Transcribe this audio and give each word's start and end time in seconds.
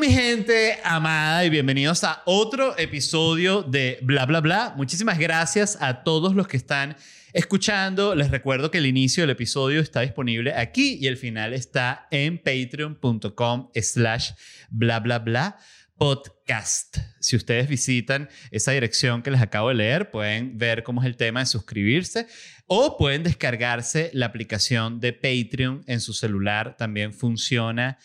mi 0.00 0.10
gente 0.10 0.78
amada 0.82 1.44
y 1.44 1.50
bienvenidos 1.50 2.04
a 2.04 2.22
otro 2.24 2.78
episodio 2.78 3.62
de 3.62 3.98
Bla 4.00 4.24
Bla 4.24 4.40
Bla. 4.40 4.72
Muchísimas 4.74 5.18
gracias 5.18 5.76
a 5.78 6.04
todos 6.04 6.34
los 6.34 6.48
que 6.48 6.56
están 6.56 6.96
escuchando. 7.34 8.14
Les 8.14 8.30
recuerdo 8.30 8.70
que 8.70 8.78
el 8.78 8.86
inicio 8.86 9.22
del 9.22 9.30
episodio 9.30 9.78
está 9.78 10.00
disponible 10.00 10.54
aquí 10.54 10.96
y 10.98 11.06
el 11.06 11.18
final 11.18 11.52
está 11.52 12.08
en 12.10 12.38
patreon.com 12.38 13.68
slash 13.74 14.30
bla 14.70 15.00
bla 15.00 15.18
bla 15.18 15.58
podcast. 15.98 16.96
Si 17.20 17.36
ustedes 17.36 17.68
visitan 17.68 18.30
esa 18.50 18.72
dirección 18.72 19.20
que 19.20 19.30
les 19.30 19.42
acabo 19.42 19.68
de 19.68 19.74
leer, 19.74 20.10
pueden 20.10 20.56
ver 20.56 20.82
cómo 20.82 21.02
es 21.02 21.06
el 21.06 21.18
tema 21.18 21.40
de 21.40 21.46
suscribirse 21.46 22.26
o 22.66 22.96
pueden 22.96 23.22
descargarse 23.22 24.10
la 24.14 24.24
aplicación 24.24 24.98
de 24.98 25.12
Patreon 25.12 25.84
en 25.86 26.00
su 26.00 26.14
celular. 26.14 26.78
También 26.78 27.12
funciona 27.12 27.98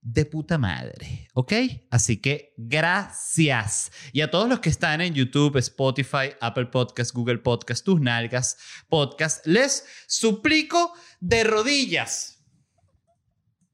de 0.00 0.24
puta 0.24 0.58
madre, 0.58 1.28
¿ok? 1.34 1.52
Así 1.90 2.18
que 2.18 2.54
gracias. 2.56 3.90
Y 4.12 4.20
a 4.20 4.30
todos 4.30 4.48
los 4.48 4.60
que 4.60 4.68
están 4.68 5.00
en 5.00 5.14
YouTube, 5.14 5.56
Spotify, 5.56 6.32
Apple 6.40 6.66
Podcast, 6.66 7.12
Google 7.12 7.38
Podcast, 7.38 7.84
tus 7.84 8.00
nalgas, 8.00 8.56
podcast, 8.88 9.46
les 9.46 9.84
suplico 10.06 10.92
de 11.20 11.44
rodillas 11.44 12.44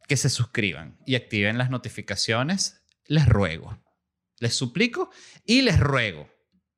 que 0.09 0.17
se 0.17 0.31
suscriban 0.31 0.99
y 1.07 1.15
activen 1.15 1.59
las 1.59 1.71
notificaciones. 1.71 2.83
Les 3.07 3.27
ruego. 3.27 3.79
Les 4.39 4.55
suplico 4.55 5.11
y 5.45 5.63
les 5.63 5.79
ruego. 5.79 6.29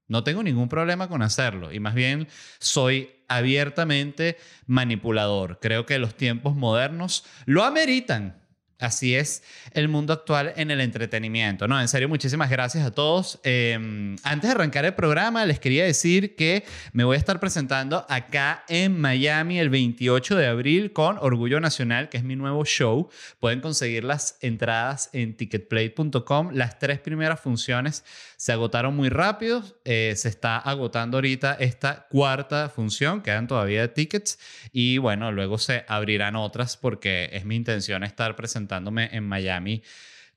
No 0.08 0.22
tengo 0.22 0.42
ningún 0.42 0.68
problema 0.68 1.08
con 1.08 1.22
hacerlo 1.22 1.72
y 1.72 1.80
más 1.80 1.94
bien 1.94 2.28
soy 2.60 3.10
abiertamente 3.28 4.36
manipulador. 4.66 5.58
Creo 5.60 5.84
que 5.84 5.98
los 5.98 6.16
tiempos 6.16 6.54
modernos 6.54 7.24
lo 7.44 7.64
ameritan. 7.64 8.45
Así 8.78 9.14
es 9.14 9.42
el 9.72 9.88
mundo 9.88 10.12
actual 10.12 10.52
en 10.56 10.70
el 10.70 10.82
entretenimiento. 10.82 11.66
No, 11.66 11.80
en 11.80 11.88
serio, 11.88 12.10
muchísimas 12.10 12.50
gracias 12.50 12.84
a 12.84 12.90
todos. 12.90 13.40
Em, 13.42 14.16
antes 14.22 14.48
de 14.48 14.54
arrancar 14.54 14.84
el 14.84 14.92
programa, 14.92 15.46
les 15.46 15.58
quería 15.58 15.84
decir 15.84 16.36
que 16.36 16.62
me 16.92 17.04
voy 17.04 17.16
a 17.16 17.18
estar 17.18 17.40
presentando 17.40 18.04
acá 18.10 18.64
en 18.68 19.00
Miami 19.00 19.58
el 19.58 19.70
28 19.70 20.36
de 20.36 20.46
abril 20.46 20.92
con 20.92 21.16
Orgullo 21.18 21.58
Nacional, 21.58 22.10
que 22.10 22.18
es 22.18 22.24
mi 22.24 22.36
nuevo 22.36 22.66
show. 22.66 23.08
Pueden 23.40 23.62
conseguir 23.62 24.04
las 24.04 24.36
entradas 24.42 25.08
en 25.14 25.38
ticketplay.com. 25.38 26.50
Las 26.52 26.78
tres 26.78 26.98
primeras 26.98 27.40
funciones 27.40 28.04
se 28.36 28.52
agotaron 28.52 28.94
muy 28.94 29.08
rápido. 29.08 29.62
Eh, 29.86 30.12
se 30.16 30.28
está 30.28 30.58
agotando 30.58 31.16
ahorita 31.16 31.54
esta 31.54 32.06
cuarta 32.10 32.68
función. 32.68 33.22
Quedan 33.22 33.46
todavía 33.46 33.94
tickets. 33.94 34.38
Y 34.70 34.98
bueno, 34.98 35.32
luego 35.32 35.56
se 35.56 35.86
abrirán 35.88 36.36
otras 36.36 36.76
porque 36.76 37.30
es 37.32 37.46
mi 37.46 37.56
intención 37.56 38.04
estar 38.04 38.36
presentándome 38.66 39.10
en 39.12 39.24
Miami 39.24 39.82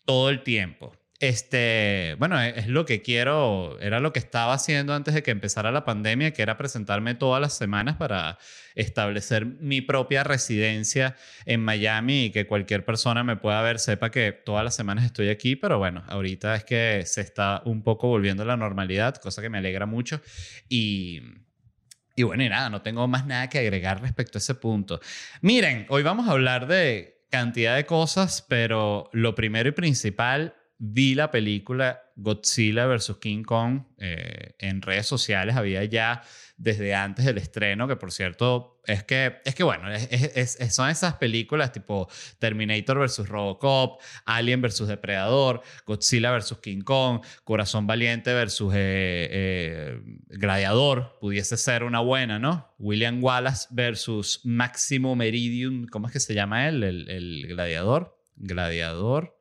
todo 0.06 0.30
el 0.30 0.44
tiempo. 0.44 0.94
Este, 1.20 2.16
bueno, 2.18 2.40
es, 2.42 2.68
lo 2.68 2.86
que 2.86 3.02
quiero, 3.02 3.78
era 3.82 4.00
lo 4.00 4.14
que 4.14 4.20
estaba 4.20 4.54
haciendo 4.54 4.94
antes 4.94 5.14
de 5.14 5.22
que 5.22 5.32
empezara 5.32 5.70
la 5.70 5.84
pandemia, 5.84 6.32
que 6.32 6.42
era 6.42 6.58
presentarme 6.58 7.14
todas 7.14 7.42
las 7.42 7.58
semanas 7.58 7.98
para 7.98 8.38
establecer 8.74 9.46
mi 9.46 9.82
propia 9.82 10.24
residencia 10.24 11.18
en 11.46 11.60
Miami 11.60 12.26
y 12.26 12.32
que 12.32 12.48
cualquier 12.48 12.86
persona 12.86 13.26
me 13.26 13.36
pueda 13.36 13.62
ver, 13.62 13.80
sepa 13.80 14.12
que 14.12 14.32
todas 14.32 14.64
las 14.64 14.76
semanas 14.76 15.04
estoy 15.04 15.28
aquí, 15.28 15.58
pero 15.58 15.78
bueno, 15.78 16.06
ahorita 16.08 16.56
es 16.56 16.64
que 16.64 17.04
se 17.06 17.20
está 17.20 17.64
un 17.66 17.84
poco 17.84 18.08
volviendo 18.08 18.44
a 18.44 18.46
la 18.46 18.56
normalidad, 18.56 19.16
cosa 19.16 19.42
que 19.42 19.50
me 19.50 19.58
alegra 19.58 19.86
mucho 19.86 20.22
y... 20.70 21.22
Y 22.16 22.24
bueno, 22.24 22.44
y 22.44 22.50
nada, 22.50 22.70
no 22.70 22.82
tengo 22.82 23.08
más 23.08 23.26
nada 23.26 23.48
que 23.48 23.60
agregar 23.60 24.02
respecto 24.02 24.38
a 24.38 24.40
ese 24.40 24.54
punto. 24.54 25.00
Miren, 25.42 25.86
hoy 25.88 26.04
vamos 26.04 26.28
a 26.28 26.32
hablar 26.32 26.68
de 26.68 27.19
cantidad 27.30 27.76
de 27.76 27.86
cosas, 27.86 28.46
pero 28.48 29.10
lo 29.14 29.36
primero 29.36 29.70
y 29.70 29.74
principal 29.74 30.56
vi 30.80 31.14
la 31.14 31.30
película 31.30 32.02
Godzilla 32.16 32.88
vs. 32.88 33.17
King 33.22 33.44
Kong 33.44 33.84
eh, 33.98 34.56
en 34.60 34.82
redes 34.82 35.06
sociales, 35.06 35.56
había 35.56 35.84
ya 35.84 36.22
desde 36.58 36.95
antes 36.95 37.26
del 37.26 37.38
estreno, 37.38 37.88
que 37.88 37.98
por 37.98 38.12
cierto, 38.12 38.82
es 38.86 39.04
que, 39.04 39.38
es 39.45 39.56
que 39.56 39.64
bueno, 39.64 39.89
es, 39.92 40.58
son 40.72 40.89
esas 40.89 41.16
películas 41.16 41.72
tipo 41.72 42.10
Terminator 42.39 43.00
vs. 43.00 43.28
Robocop, 43.28 44.02
Alien 44.26 44.62
vs. 44.62 44.88
Depredador, 44.88 45.62
Godzilla 45.86 46.32
vs. 46.32 46.58
King 46.62 46.82
Kong, 46.82 47.22
Corazón 47.44 47.86
Valiente 47.86 48.34
vs. 48.34 48.62
Eh, 48.62 48.68
eh, 48.73 50.02
Gladiador, 50.28 51.18
pudiese 51.20 51.58
ser 51.58 51.84
una 51.84 52.00
buena, 52.00 52.39
¿no? 52.39 52.73
William 52.80 53.22
Wallace 53.22 53.68
versus 53.72 54.42
Máximo 54.45 55.16
Meridium, 55.16 55.88
¿cómo 55.88 56.08
es 56.08 56.14
que 56.14 56.20
se 56.22 56.34
llama 56.34 56.68
él? 56.70 56.84
El, 56.84 57.10
el 57.10 57.48
gladiador. 57.48 58.18
Gladiador. 58.38 59.39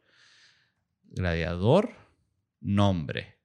Gladiador, 1.08 1.90
nombre. 2.60 3.38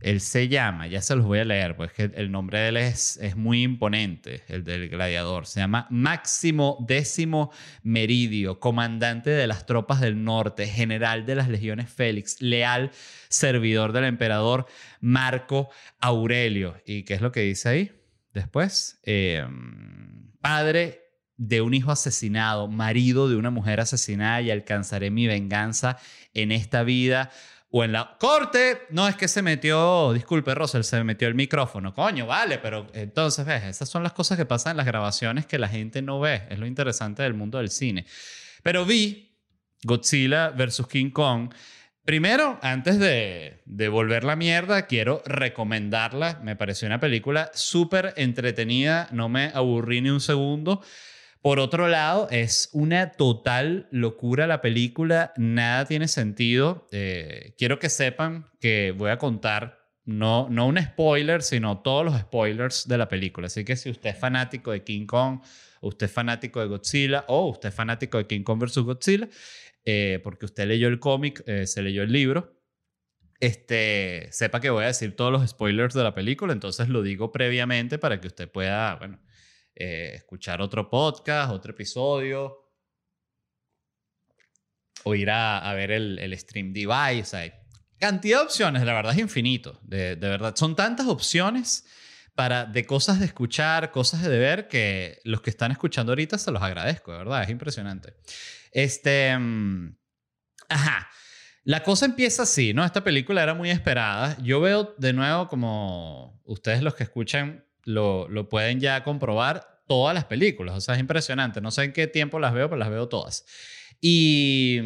Él 0.00 0.20
se 0.20 0.46
llama, 0.46 0.86
ya 0.86 1.02
se 1.02 1.16
los 1.16 1.24
voy 1.24 1.40
a 1.40 1.44
leer, 1.44 1.74
pues 1.74 1.92
que 1.92 2.10
el 2.14 2.30
nombre 2.30 2.60
de 2.60 2.68
él 2.68 2.76
es, 2.76 3.16
es 3.16 3.34
muy 3.34 3.64
imponente, 3.64 4.44
el 4.46 4.62
del 4.62 4.88
gladiador. 4.88 5.46
Se 5.46 5.58
llama 5.58 5.88
Máximo 5.90 6.84
Décimo 6.86 7.50
Meridio, 7.82 8.60
comandante 8.60 9.30
de 9.30 9.48
las 9.48 9.66
tropas 9.66 10.00
del 10.00 10.22
norte, 10.22 10.68
general 10.68 11.26
de 11.26 11.34
las 11.34 11.48
legiones 11.48 11.90
Félix, 11.90 12.40
leal 12.40 12.92
servidor 13.28 13.92
del 13.92 14.04
emperador 14.04 14.66
Marco 15.00 15.68
Aurelio. 15.98 16.80
¿Y 16.86 17.02
qué 17.02 17.14
es 17.14 17.20
lo 17.20 17.32
que 17.32 17.40
dice 17.40 17.68
ahí? 17.68 17.92
Después, 18.32 19.00
em, 19.02 20.30
padre 20.40 21.07
de 21.38 21.62
un 21.62 21.72
hijo 21.72 21.90
asesinado, 21.90 22.68
marido 22.68 23.28
de 23.28 23.36
una 23.36 23.50
mujer 23.50 23.80
asesinada 23.80 24.42
y 24.42 24.50
alcanzaré 24.50 25.10
mi 25.10 25.26
venganza 25.26 25.96
en 26.34 26.52
esta 26.52 26.82
vida 26.82 27.30
o 27.70 27.84
en 27.84 27.92
la 27.92 28.16
corte. 28.18 28.82
No 28.90 29.08
es 29.08 29.16
que 29.16 29.28
se 29.28 29.40
metió, 29.40 30.12
disculpe 30.12 30.54
Rosel, 30.54 30.84
se 30.84 31.02
metió 31.04 31.28
el 31.28 31.36
micrófono. 31.36 31.94
Coño, 31.94 32.26
vale, 32.26 32.58
pero 32.58 32.88
entonces 32.92 33.46
ves, 33.46 33.64
esas 33.64 33.88
son 33.88 34.02
las 34.02 34.12
cosas 34.12 34.36
que 34.36 34.46
pasan 34.46 34.72
en 34.72 34.76
las 34.78 34.86
grabaciones 34.86 35.46
que 35.46 35.58
la 35.58 35.68
gente 35.68 36.02
no 36.02 36.18
ve. 36.18 36.42
Es 36.50 36.58
lo 36.58 36.66
interesante 36.66 37.22
del 37.22 37.34
mundo 37.34 37.58
del 37.58 37.70
cine. 37.70 38.04
Pero 38.62 38.84
vi 38.84 39.36
Godzilla 39.84 40.50
versus 40.50 40.88
King 40.88 41.10
Kong. 41.10 41.52
Primero, 42.04 42.58
antes 42.62 42.98
de, 42.98 43.62
de 43.64 43.88
volver 43.88 44.24
la 44.24 44.34
mierda, 44.34 44.86
quiero 44.86 45.22
recomendarla. 45.24 46.40
Me 46.42 46.56
pareció 46.56 46.86
una 46.86 46.98
película 46.98 47.50
súper 47.54 48.14
entretenida, 48.16 49.08
no 49.12 49.28
me 49.28 49.52
aburrí 49.54 50.00
ni 50.00 50.08
un 50.10 50.20
segundo. 50.20 50.82
Por 51.40 51.60
otro 51.60 51.88
lado, 51.88 52.28
es 52.30 52.68
una 52.72 53.12
total 53.12 53.86
locura 53.90 54.46
la 54.46 54.60
película, 54.60 55.32
nada 55.36 55.84
tiene 55.84 56.08
sentido. 56.08 56.88
Eh, 56.90 57.54
quiero 57.56 57.78
que 57.78 57.88
sepan 57.88 58.46
que 58.60 58.92
voy 58.96 59.10
a 59.10 59.18
contar 59.18 59.78
no, 60.04 60.48
no 60.50 60.66
un 60.66 60.82
spoiler, 60.82 61.42
sino 61.42 61.80
todos 61.82 62.04
los 62.04 62.18
spoilers 62.18 62.88
de 62.88 62.98
la 62.98 63.08
película. 63.08 63.46
Así 63.46 63.64
que 63.64 63.76
si 63.76 63.90
usted 63.90 64.10
es 64.10 64.18
fanático 64.18 64.72
de 64.72 64.82
King 64.82 65.06
Kong, 65.06 65.40
usted 65.80 66.06
es 66.06 66.12
fanático 66.12 66.60
de 66.60 66.66
Godzilla 66.66 67.24
o 67.28 67.48
usted 67.50 67.68
es 67.68 67.74
fanático 67.74 68.18
de 68.18 68.26
King 68.26 68.42
Kong 68.42 68.58
vs. 68.60 68.78
Godzilla, 68.78 69.28
eh, 69.84 70.20
porque 70.24 70.46
usted 70.46 70.66
leyó 70.66 70.88
el 70.88 70.98
cómic, 70.98 71.42
eh, 71.46 71.66
se 71.66 71.82
leyó 71.82 72.02
el 72.02 72.12
libro, 72.12 72.58
este, 73.38 74.28
sepa 74.32 74.60
que 74.60 74.70
voy 74.70 74.84
a 74.84 74.88
decir 74.88 75.14
todos 75.14 75.30
los 75.30 75.48
spoilers 75.48 75.94
de 75.94 76.02
la 76.02 76.14
película, 76.14 76.52
entonces 76.52 76.88
lo 76.88 77.02
digo 77.02 77.30
previamente 77.30 77.98
para 77.98 78.20
que 78.20 78.26
usted 78.26 78.50
pueda, 78.50 78.96
bueno, 78.96 79.20
eh, 79.80 80.14
escuchar 80.16 80.60
otro 80.60 80.90
podcast, 80.90 81.52
otro 81.52 81.70
episodio, 81.70 82.68
o 85.04 85.14
ir 85.14 85.30
a, 85.30 85.72
ver 85.74 85.92
el, 85.92 86.36
stream 86.36 86.72
device. 86.72 87.36
Hay 87.36 87.52
cantidad 87.96 88.38
de 88.38 88.44
opciones, 88.46 88.82
la 88.82 88.92
verdad 88.92 89.12
es 89.12 89.20
infinito. 89.20 89.78
De, 89.84 90.16
verdad, 90.16 90.56
son 90.56 90.74
tantas 90.74 91.06
opciones 91.06 91.86
para, 92.34 92.64
de 92.64 92.86
cosas 92.86 93.20
de 93.20 93.26
escuchar, 93.26 93.92
cosas 93.92 94.22
de 94.22 94.36
ver, 94.36 94.66
que 94.66 95.20
los 95.22 95.42
que 95.42 95.50
están 95.50 95.70
escuchando 95.70 96.10
ahorita 96.10 96.38
se 96.38 96.50
los 96.50 96.60
agradezco, 96.60 97.12
de 97.12 97.18
verdad, 97.18 97.44
es 97.44 97.50
impresionante. 97.50 98.14
Este. 98.72 99.38
Mm, 99.38 99.96
ajá. 100.68 101.08
La 101.62 101.84
cosa 101.84 102.06
empieza 102.06 102.42
así, 102.42 102.74
¿no? 102.74 102.84
Esta 102.84 103.04
película 103.04 103.44
era 103.44 103.54
muy 103.54 103.70
esperada. 103.70 104.36
Yo 104.42 104.60
veo 104.60 104.96
de 104.98 105.12
nuevo 105.12 105.46
como 105.46 106.42
ustedes 106.44 106.82
los 106.82 106.96
que 106.96 107.04
escuchan 107.04 107.64
lo, 107.84 108.28
lo 108.28 108.48
pueden 108.48 108.80
ya 108.80 109.02
comprobar 109.02 109.77
todas 109.88 110.14
las 110.14 110.26
películas. 110.26 110.76
O 110.76 110.80
sea, 110.80 110.94
es 110.94 111.00
impresionante. 111.00 111.60
No 111.60 111.70
sé 111.72 111.84
en 111.84 111.92
qué 111.92 112.06
tiempo 112.06 112.38
las 112.38 112.52
veo, 112.52 112.68
pero 112.68 112.78
las 112.78 112.90
veo 112.90 113.08
todas. 113.08 113.44
Y, 114.00 114.80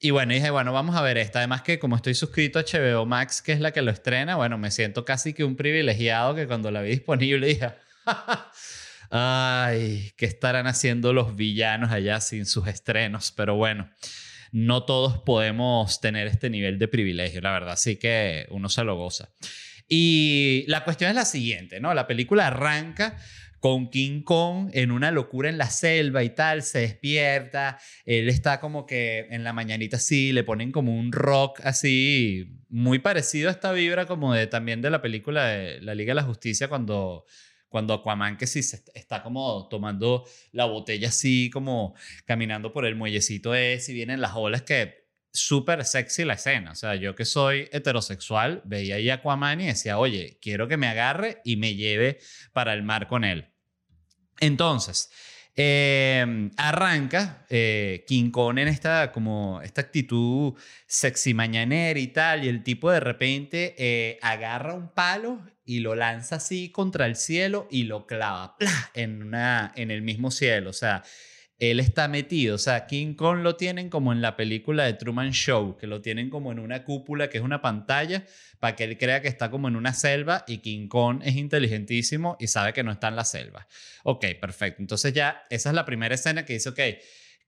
y 0.00 0.10
bueno, 0.10 0.34
dije, 0.34 0.50
bueno, 0.50 0.72
vamos 0.72 0.96
a 0.96 1.02
ver 1.02 1.18
esta. 1.18 1.38
Además 1.38 1.62
que 1.62 1.78
como 1.78 1.94
estoy 1.94 2.14
suscrito 2.14 2.58
a 2.58 2.62
HBO 2.62 3.06
Max, 3.06 3.42
que 3.42 3.52
es 3.52 3.60
la 3.60 3.72
que 3.72 3.82
lo 3.82 3.92
estrena, 3.92 4.34
bueno, 4.36 4.58
me 4.58 4.70
siento 4.70 5.04
casi 5.04 5.34
que 5.34 5.44
un 5.44 5.54
privilegiado 5.54 6.34
que 6.34 6.46
cuando 6.46 6.70
la 6.70 6.82
vi 6.82 6.90
disponible 6.90 7.46
dije, 7.46 7.70
ay, 9.10 10.10
¿qué 10.16 10.26
estarán 10.26 10.66
haciendo 10.66 11.12
los 11.12 11.36
villanos 11.36 11.92
allá 11.92 12.20
sin 12.20 12.46
sus 12.46 12.66
estrenos? 12.66 13.32
Pero 13.36 13.54
bueno, 13.56 13.90
no 14.52 14.84
todos 14.84 15.18
podemos 15.18 16.00
tener 16.00 16.26
este 16.26 16.50
nivel 16.50 16.78
de 16.78 16.88
privilegio, 16.88 17.40
la 17.40 17.52
verdad. 17.52 17.72
Así 17.72 17.96
que 17.96 18.46
uno 18.50 18.68
se 18.68 18.82
lo 18.82 18.96
goza. 18.96 19.28
Y 19.92 20.64
la 20.68 20.84
cuestión 20.84 21.10
es 21.10 21.16
la 21.16 21.24
siguiente, 21.24 21.80
¿no? 21.80 21.92
La 21.94 22.06
película 22.06 22.46
arranca 22.46 23.18
con 23.60 23.90
King 23.90 24.22
Kong 24.22 24.70
en 24.72 24.90
una 24.90 25.10
locura 25.10 25.48
en 25.48 25.58
la 25.58 25.70
selva 25.70 26.24
y 26.24 26.30
tal, 26.30 26.62
se 26.62 26.80
despierta, 26.80 27.78
él 28.04 28.28
está 28.28 28.58
como 28.58 28.86
que 28.86 29.26
en 29.30 29.44
la 29.44 29.52
mañanita 29.52 29.98
así, 29.98 30.32
le 30.32 30.44
ponen 30.44 30.72
como 30.72 30.98
un 30.98 31.12
rock 31.12 31.60
así, 31.62 32.58
muy 32.70 32.98
parecido 32.98 33.48
a 33.48 33.52
esta 33.52 33.72
vibra 33.72 34.06
como 34.06 34.32
de 34.32 34.46
también 34.46 34.80
de 34.80 34.90
la 34.90 35.02
película 35.02 35.46
de 35.46 35.80
la 35.82 35.94
Liga 35.94 36.12
de 36.12 36.16
la 36.16 36.22
Justicia 36.22 36.68
cuando 36.68 37.26
cuando 37.68 37.94
Aquaman 37.94 38.36
que 38.36 38.48
sí 38.48 38.60
está 38.94 39.22
como 39.22 39.68
tomando 39.68 40.24
la 40.50 40.64
botella 40.64 41.08
así, 41.08 41.50
como 41.50 41.94
caminando 42.24 42.72
por 42.72 42.84
el 42.84 42.96
muellecito 42.96 43.54
ese 43.54 43.92
y 43.92 43.94
vienen 43.94 44.20
las 44.20 44.32
olas 44.34 44.62
que 44.62 44.99
súper 45.32 45.84
sexy 45.84 46.24
la 46.24 46.34
escena. 46.34 46.72
O 46.72 46.74
sea, 46.74 46.94
yo 46.94 47.14
que 47.14 47.24
soy 47.24 47.68
heterosexual, 47.72 48.62
veía 48.64 48.96
ahí 48.96 49.10
a 49.10 49.14
Aquaman 49.14 49.60
y 49.60 49.66
decía, 49.66 49.98
oye, 49.98 50.38
quiero 50.40 50.68
que 50.68 50.76
me 50.76 50.88
agarre 50.88 51.40
y 51.44 51.56
me 51.56 51.74
lleve 51.74 52.18
para 52.52 52.74
el 52.74 52.82
mar 52.82 53.06
con 53.06 53.24
él. 53.24 53.48
Entonces, 54.40 55.10
em, 55.54 56.50
arranca 56.56 57.44
eh, 57.50 58.04
King 58.06 58.30
Kong 58.30 58.58
en 58.58 58.68
esta, 58.68 59.12
como, 59.12 59.60
esta 59.62 59.82
actitud 59.82 60.54
sexy 60.86 61.34
mañanera 61.34 61.98
y 62.00 62.08
tal, 62.08 62.44
y 62.44 62.48
el 62.48 62.62
tipo 62.62 62.90
de 62.90 63.00
repente 63.00 63.74
eh, 63.78 64.18
agarra 64.22 64.74
un 64.74 64.92
palo 64.92 65.42
y 65.64 65.80
lo 65.80 65.94
lanza 65.94 66.36
así 66.36 66.70
contra 66.70 67.06
el 67.06 67.16
cielo 67.16 67.68
y 67.70 67.84
lo 67.84 68.06
clava 68.06 68.56
En, 68.94 69.22
una, 69.22 69.72
en 69.76 69.90
el 69.90 70.02
mismo 70.02 70.30
cielo. 70.30 70.70
O 70.70 70.72
sea, 70.72 71.04
él 71.60 71.78
está 71.78 72.08
metido. 72.08 72.56
O 72.56 72.58
sea, 72.58 72.86
King 72.86 73.14
Kong 73.14 73.40
lo 73.42 73.54
tienen 73.56 73.90
como 73.90 74.12
en 74.12 74.22
la 74.22 74.34
película 74.34 74.84
de 74.84 74.94
Truman 74.94 75.32
Show, 75.32 75.76
que 75.76 75.86
lo 75.86 76.00
tienen 76.00 76.30
como 76.30 76.50
en 76.50 76.58
una 76.58 76.84
cúpula, 76.84 77.28
que 77.28 77.38
es 77.38 77.44
una 77.44 77.60
pantalla, 77.60 78.24
para 78.58 78.74
que 78.74 78.84
él 78.84 78.98
crea 78.98 79.20
que 79.20 79.28
está 79.28 79.50
como 79.50 79.68
en 79.68 79.76
una 79.76 79.92
selva 79.92 80.44
y 80.48 80.58
King 80.58 80.88
Kong 80.88 81.20
es 81.22 81.36
inteligentísimo 81.36 82.36
y 82.40 82.46
sabe 82.46 82.72
que 82.72 82.82
no 82.82 82.90
está 82.90 83.08
en 83.08 83.16
la 83.16 83.24
selva. 83.24 83.68
Ok, 84.04 84.24
perfecto. 84.40 84.80
Entonces 84.80 85.12
ya, 85.12 85.44
esa 85.50 85.68
es 85.68 85.74
la 85.74 85.84
primera 85.84 86.14
escena 86.14 86.46
que 86.46 86.54
dice, 86.54 86.70
ok, 86.70 86.80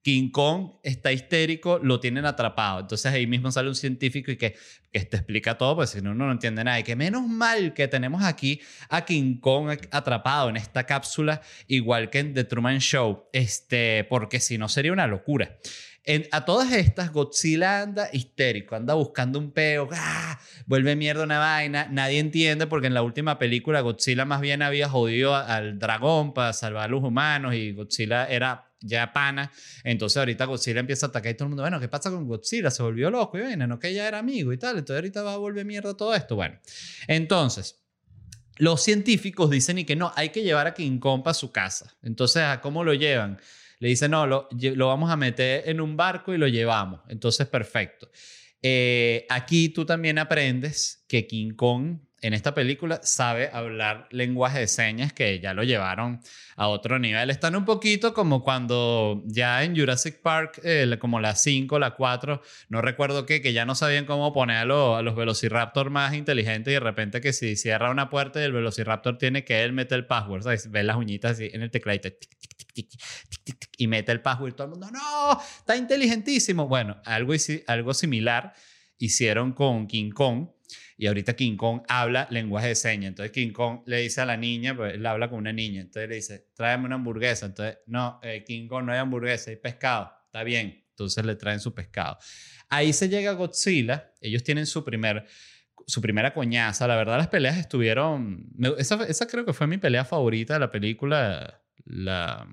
King 0.02 0.30
Kong 0.30 0.72
está 0.82 1.12
histérico, 1.12 1.78
lo 1.78 2.00
tienen 2.00 2.26
atrapado. 2.26 2.80
Entonces 2.80 3.12
ahí 3.12 3.26
mismo 3.26 3.52
sale 3.52 3.68
un 3.68 3.76
científico 3.76 4.32
y 4.32 4.36
que, 4.36 4.56
que 4.90 5.00
te 5.00 5.16
explica 5.16 5.56
todo, 5.56 5.76
pues 5.76 5.90
si 5.90 6.02
no, 6.02 6.10
uno 6.10 6.26
no 6.26 6.32
entiende 6.32 6.64
nada. 6.64 6.80
Y 6.80 6.82
que 6.82 6.96
menos 6.96 7.26
mal 7.26 7.72
que 7.72 7.86
tenemos 7.86 8.24
aquí 8.24 8.60
a 8.88 9.04
King 9.04 9.38
Kong 9.38 9.70
atrapado 9.90 10.50
en 10.50 10.56
esta 10.56 10.84
cápsula, 10.84 11.40
igual 11.68 12.10
que 12.10 12.18
en 12.18 12.34
The 12.34 12.44
Truman 12.44 12.80
Show, 12.80 13.28
este, 13.32 14.04
porque 14.10 14.40
si 14.40 14.58
no 14.58 14.68
sería 14.68 14.92
una 14.92 15.06
locura. 15.06 15.56
En, 16.04 16.26
a 16.32 16.44
todas 16.44 16.72
estas, 16.72 17.12
Godzilla 17.12 17.82
anda 17.82 18.08
histérico, 18.12 18.74
anda 18.74 18.94
buscando 18.94 19.38
un 19.38 19.52
peo, 19.52 19.88
¡ah! 19.92 20.40
vuelve 20.66 20.96
mierda 20.96 21.22
una 21.22 21.38
vaina, 21.38 21.86
nadie 21.92 22.18
entiende 22.18 22.66
porque 22.66 22.88
en 22.88 22.94
la 22.94 23.02
última 23.02 23.38
película 23.38 23.82
Godzilla 23.82 24.24
más 24.24 24.40
bien 24.40 24.62
había 24.62 24.88
jodido 24.88 25.36
al 25.36 25.78
dragón 25.78 26.34
para 26.34 26.52
salvar 26.54 26.86
a 26.86 26.88
los 26.88 27.04
humanos 27.04 27.54
y 27.54 27.70
Godzilla 27.70 28.26
era 28.26 28.71
ya 28.82 29.12
pana. 29.12 29.50
Entonces 29.84 30.16
ahorita 30.16 30.44
Godzilla 30.44 30.80
empieza 30.80 31.06
a 31.06 31.08
atacar 31.08 31.32
y 31.32 31.34
todo 31.34 31.44
el 31.44 31.48
mundo, 31.50 31.62
bueno, 31.62 31.80
¿qué 31.80 31.88
pasa 31.88 32.10
con 32.10 32.26
Godzilla? 32.26 32.70
Se 32.70 32.82
volvió 32.82 33.10
loco 33.10 33.38
y 33.38 33.42
viene, 33.42 33.66
no 33.66 33.78
que 33.78 33.92
ya 33.94 34.06
era 34.06 34.18
amigo 34.18 34.52
y 34.52 34.58
tal. 34.58 34.78
Entonces 34.78 34.96
ahorita 34.96 35.22
va 35.22 35.34
a 35.34 35.36
volver 35.36 35.64
mierda 35.64 35.96
todo 35.96 36.14
esto. 36.14 36.36
Bueno, 36.36 36.58
entonces... 37.06 37.78
Los 38.58 38.82
científicos 38.82 39.50
dicen 39.50 39.78
y 39.78 39.84
que 39.84 39.96
no, 39.96 40.12
hay 40.14 40.28
que 40.28 40.42
llevar 40.42 40.66
a 40.66 40.74
King 40.74 40.98
Kong 40.98 41.22
a 41.24 41.32
su 41.32 41.50
casa. 41.50 41.96
Entonces, 42.02 42.42
¿a 42.42 42.60
cómo 42.60 42.84
lo 42.84 42.92
llevan? 42.92 43.40
Le 43.78 43.88
dicen, 43.88 44.10
no, 44.10 44.26
lo, 44.26 44.48
lo, 44.52 44.88
vamos 44.88 45.10
a 45.10 45.16
meter 45.16 45.68
en 45.68 45.80
un 45.80 45.96
barco 45.96 46.34
y 46.34 46.38
lo 46.38 46.46
llevamos. 46.46 47.00
Entonces, 47.08 47.48
perfecto. 47.48 48.10
Eh, 48.62 49.26
aquí 49.28 49.70
tú 49.70 49.84
también 49.84 50.18
aprendes 50.18 51.04
que 51.08 51.26
King 51.26 51.54
Kong 51.54 51.98
en 52.22 52.34
esta 52.34 52.54
película 52.54 53.00
sabe 53.02 53.50
hablar 53.52 54.06
lenguaje 54.10 54.60
de 54.60 54.68
señas 54.68 55.12
que 55.12 55.40
ya 55.40 55.54
lo 55.54 55.64
llevaron 55.64 56.20
a 56.54 56.68
otro 56.68 57.00
nivel. 57.00 57.30
Están 57.30 57.56
un 57.56 57.64
poquito 57.64 58.14
como 58.14 58.44
cuando 58.44 59.22
ya 59.26 59.64
en 59.64 59.76
Jurassic 59.76 60.20
Park, 60.22 60.60
eh, 60.62 60.96
como 61.00 61.18
la 61.18 61.34
5, 61.34 61.80
la 61.80 61.96
4, 61.96 62.40
no 62.68 62.80
recuerdo 62.80 63.26
qué, 63.26 63.42
que 63.42 63.52
ya 63.52 63.64
no 63.66 63.74
sabían 63.74 64.06
cómo 64.06 64.32
poner 64.32 64.58
a, 64.58 64.64
los 64.64 65.16
Velociraptor 65.16 65.90
más 65.90 66.14
inteligentes 66.14 66.70
y 66.70 66.74
de 66.74 66.80
repente 66.80 67.20
que 67.20 67.32
si 67.32 67.56
cierra 67.56 67.90
una 67.90 68.08
puerta 68.08 68.40
y 68.40 68.44
el 68.44 68.52
Velociraptor 68.52 69.18
tiene 69.18 69.44
que 69.44 69.64
él 69.64 69.72
mete 69.72 69.96
el 69.96 70.06
password, 70.06 70.44
¿sabes? 70.44 70.70
Ve 70.70 70.84
las 70.84 70.96
uñitas 70.96 71.32
así 71.32 71.50
en 71.52 71.62
el 71.62 71.72
teclado 71.72 71.98
y 73.76 73.86
mete 73.88 74.12
el 74.12 74.20
password 74.20 74.50
y 74.50 74.52
todo 74.52 74.64
el 74.66 74.70
mundo, 74.70 74.90
no, 74.92 75.40
está 75.58 75.76
inteligentísimo. 75.76 76.68
Bueno, 76.68 77.02
algo, 77.04 77.34
algo 77.66 77.94
similar 77.94 78.54
hicieron 79.04 79.52
con 79.52 79.88
King 79.88 80.10
Kong 80.10 80.48
y 80.96 81.08
ahorita 81.08 81.34
King 81.34 81.56
Kong 81.56 81.82
habla 81.88 82.28
lenguaje 82.30 82.68
de 82.68 82.74
señas. 82.76 83.08
Entonces 83.08 83.32
King 83.32 83.50
Kong 83.50 83.80
le 83.86 83.98
dice 83.98 84.20
a 84.20 84.26
la 84.26 84.36
niña, 84.36 84.76
pues 84.76 84.94
él 84.94 85.04
habla 85.04 85.28
con 85.28 85.40
una 85.40 85.52
niña. 85.52 85.80
Entonces 85.80 86.08
le 86.08 86.14
dice, 86.14 86.46
tráeme 86.54 86.86
una 86.86 86.94
hamburguesa. 86.94 87.46
Entonces, 87.46 87.78
no, 87.86 88.20
eh, 88.22 88.44
King 88.46 88.68
Kong 88.68 88.84
no 88.84 88.92
hay 88.92 88.98
hamburguesa, 88.98 89.50
hay 89.50 89.56
pescado. 89.56 90.12
Está 90.26 90.44
bien. 90.44 90.84
Entonces 90.90 91.24
le 91.24 91.34
traen 91.34 91.58
su 91.58 91.74
pescado. 91.74 92.18
Ahí 92.68 92.92
se 92.92 93.08
llega 93.08 93.32
Godzilla. 93.32 94.12
Ellos 94.20 94.44
tienen 94.44 94.66
su 94.66 94.84
primer 94.84 95.26
su 95.84 96.00
primera 96.00 96.32
coñaza. 96.32 96.86
La 96.86 96.94
verdad, 96.94 97.18
las 97.18 97.28
peleas 97.28 97.56
estuvieron. 97.56 98.46
Esa, 98.78 99.04
esa, 99.06 99.26
creo 99.26 99.44
que 99.44 99.52
fue 99.52 99.66
mi 99.66 99.78
pelea 99.78 100.04
favorita 100.04 100.54
de 100.54 100.60
la 100.60 100.70
película. 100.70 101.60
La. 101.84 102.46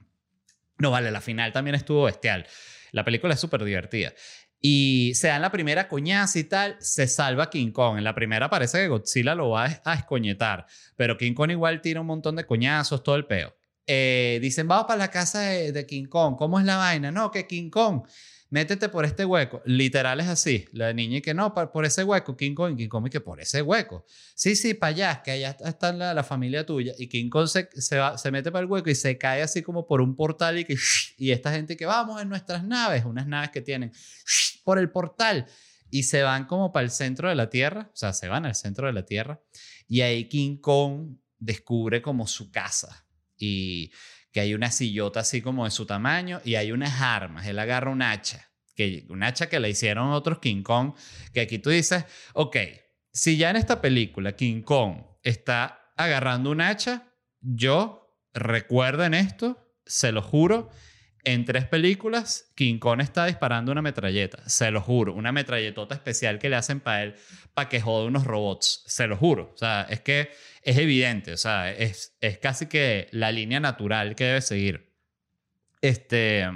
No, 0.80 0.90
vale, 0.90 1.12
la 1.12 1.22
final 1.22 1.52
también 1.52 1.76
estuvo 1.76 2.06
bestial. 2.06 2.48
La 2.92 3.06
película 3.06 3.34
es 3.34 3.40
súper 3.40 3.64
divertida. 3.64 4.14
Y 4.62 5.14
se 5.16 5.28
dan 5.28 5.42
la 5.42 5.52
primera 5.52 5.88
coñaza 5.88 6.38
y 6.38 6.44
tal, 6.44 6.76
se 6.80 7.08
salva 7.08 7.50
King 7.50 7.72
Kong. 7.72 7.98
En 7.98 8.04
la 8.04 8.14
primera 8.14 8.50
parece 8.50 8.80
que 8.80 8.88
Godzilla 8.90 9.36
lo 9.36 9.52
va 9.52 9.82
a 9.84 9.94
escoñetar, 9.94 10.66
pero 10.96 11.18
King 11.18 11.34
Kong 11.34 11.52
igual 11.52 11.82
tira 11.82 12.02
un 12.02 12.08
montón 12.08 12.36
de 12.36 12.46
coñazos, 12.46 13.04
todo 13.04 13.16
el 13.16 13.26
peo. 13.26 13.56
Eh, 13.88 14.38
dicen, 14.42 14.68
vamos 14.68 14.86
para 14.86 15.00
la 15.00 15.10
casa 15.10 15.40
de, 15.42 15.72
de 15.72 15.86
King 15.86 16.06
Kong. 16.06 16.36
¿Cómo 16.38 16.60
es 16.60 16.66
la 16.66 16.78
vaina? 16.78 17.12
No, 17.12 17.32
que 17.32 17.48
King 17.48 17.70
Kong 17.70 18.04
métete 18.50 18.90
por 18.90 19.06
este 19.06 19.26
hueco. 19.26 19.62
Literal 19.66 20.20
es 20.20 20.28
así. 20.28 20.66
La 20.72 20.94
niña 20.94 21.18
y 21.18 21.22
que 21.22 21.34
no, 21.34 21.54
por, 21.54 21.86
ese 21.86 22.04
hueco. 22.04 22.36
King 22.36 22.56
Kong, 22.56 22.76
King 22.78 22.88
Kong 22.88 23.08
y 23.08 23.10
que 23.10 23.22
por 23.22 23.40
ese 23.40 23.62
hueco. 23.62 24.06
Sí, 24.36 24.56
sí, 24.56 24.74
para 24.74 24.90
allá, 24.90 25.22
que 25.24 25.32
allá 25.32 25.58
está 25.66 25.92
la, 25.94 26.24
familia 26.24 26.66
tuya. 26.66 26.94
Y 26.98 27.08
King 27.08 27.30
Kong 27.30 27.48
se, 27.48 27.70
se, 27.74 28.32
mete 28.32 28.52
para 28.52 28.64
el 28.64 28.70
hueco 28.70 28.90
y 28.90 28.96
se 28.96 29.18
cae 29.18 29.42
así 29.42 29.62
como 29.62 29.86
por 29.86 30.02
un 30.02 30.16
portal 30.16 30.60
y 30.60 30.66
que... 30.66 30.76
Y 31.18 31.32
esta 31.32 31.52
gente 31.52 31.78
que 31.78 31.86
vamos 31.86 32.22
en 32.22 32.30
nuestras 32.30 32.64
naves, 32.64 33.06
unas 33.06 33.28
naves 33.28 33.52
que 33.52 33.62
tienen 33.62 33.92
por 34.64 34.80
el 34.80 34.90
portal. 34.92 35.46
Y 35.92 36.04
se 36.04 36.22
van 36.22 36.46
como 36.46 36.72
para 36.72 36.84
el 36.84 36.92
centro 36.92 37.30
de 37.30 37.36
la 37.36 37.50
Tierra. 37.50 37.90
O 37.94 37.98
sea, 37.98 38.14
se 38.14 38.28
van 38.28 38.46
al 38.46 38.56
centro 38.56 38.88
de 38.88 38.94
la 38.94 39.06
Tierra. 39.06 39.42
Y 39.88 40.02
ahí 40.02 40.30
King 40.30 40.58
Kong 40.58 41.18
descubre 41.40 42.02
como 42.02 42.28
su 42.28 42.52
casa. 42.52 43.06
Y 43.38 43.92
que 44.32 44.42
hay 44.42 44.54
una 44.54 44.72
sillota 44.72 45.22
así 45.22 45.42
como 45.42 45.66
de 45.66 45.72
su 45.72 45.86
tamaño 45.86 46.42
y 46.44 46.56
hay 46.56 46.72
unas 46.72 47.02
armas. 47.02 47.48
Él 47.48 47.60
agarra 47.60 47.92
un 47.92 48.02
hacha, 48.02 48.52
que, 48.76 49.06
un 49.10 49.24
hacha 49.24 49.50
que 49.50 49.60
le 49.60 49.70
hicieron 49.70 50.12
otros 50.12 50.40
King 50.40 50.64
Kong, 50.64 50.94
que 51.34 51.42
aquí 51.42 51.60
tú 51.60 51.70
dices, 51.70 52.06
ok, 52.34 52.58
si 53.12 53.38
ya 53.38 53.50
en 53.50 53.56
esta 53.56 53.82
película 53.82 54.36
King 54.36 54.62
Kong 54.62 55.02
está 55.24 55.92
agarrando 55.98 56.52
un 56.52 56.62
hacha, 56.62 57.12
yo 57.42 58.16
recuerden 58.34 59.14
esto, 59.14 59.74
se 59.86 60.12
lo 60.12 60.22
juro, 60.22 60.70
en 61.34 61.46
tres 61.46 61.66
películas, 61.66 62.52
King 62.56 62.80
Kong 62.80 63.02
está 63.02 63.28
disparando 63.28 63.72
una 63.72 63.84
metralleta, 63.84 64.42
se 64.50 64.72
lo 64.72 64.82
juro, 64.82 65.14
una 65.14 65.32
metralletota 65.32 65.94
especial 65.94 66.40
que 66.40 66.50
le 66.50 66.56
hacen 66.56 66.80
para 66.80 67.04
él, 67.04 67.16
para 67.54 67.70
que 67.70 67.80
jode 67.80 68.08
unos 68.08 68.24
robots, 68.24 68.84
se 68.88 69.06
lo 69.06 69.16
juro. 69.16 69.52
O 69.54 69.58
sea, 69.58 69.86
es 69.90 70.02
que 70.02 70.32
es 70.64 70.78
evidente, 70.78 71.34
o 71.34 71.38
sea, 71.38 71.72
es, 71.72 72.16
es 72.20 72.40
casi 72.40 72.66
que 72.66 73.10
la 73.12 73.32
línea 73.32 73.60
natural 73.60 74.16
que 74.16 74.24
debe 74.24 74.42
seguir. 74.42 74.92
Este. 75.82 76.48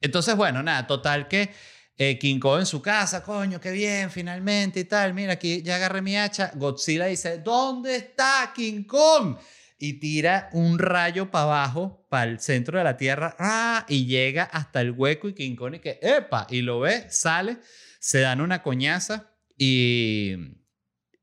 Entonces, 0.00 0.36
bueno, 0.36 0.62
nada, 0.62 0.86
total 0.86 1.26
que 1.26 1.50
eh, 1.96 2.18
King 2.18 2.38
Kong 2.38 2.60
en 2.60 2.66
su 2.66 2.82
casa, 2.82 3.22
coño, 3.22 3.60
qué 3.60 3.70
bien, 3.70 4.10
finalmente 4.10 4.80
y 4.80 4.84
tal. 4.84 5.14
Mira, 5.14 5.34
aquí 5.34 5.62
ya 5.62 5.76
agarré 5.76 6.02
mi 6.02 6.16
hacha. 6.16 6.52
Godzilla 6.54 7.06
dice: 7.06 7.38
¿Dónde 7.38 7.96
está 7.96 8.52
King 8.54 8.84
Kong? 8.84 9.36
Y 9.84 9.94
tira 9.94 10.48
un 10.52 10.78
rayo 10.78 11.32
para 11.32 11.42
abajo, 11.42 12.06
para 12.08 12.30
el 12.30 12.38
centro 12.38 12.78
de 12.78 12.84
la 12.84 12.96
tierra, 12.96 13.34
¡ah! 13.40 13.84
y 13.88 14.06
llega 14.06 14.44
hasta 14.44 14.80
el 14.80 14.92
hueco. 14.92 15.28
Y 15.28 15.34
King 15.34 15.56
Kong, 15.56 15.74
y 15.74 15.78
que, 15.80 15.98
¡epa! 16.00 16.46
Y 16.50 16.62
lo 16.62 16.78
ve, 16.78 17.10
sale, 17.10 17.56
se 17.98 18.20
dan 18.20 18.40
una 18.40 18.62
coñaza 18.62 19.34
y 19.58 20.36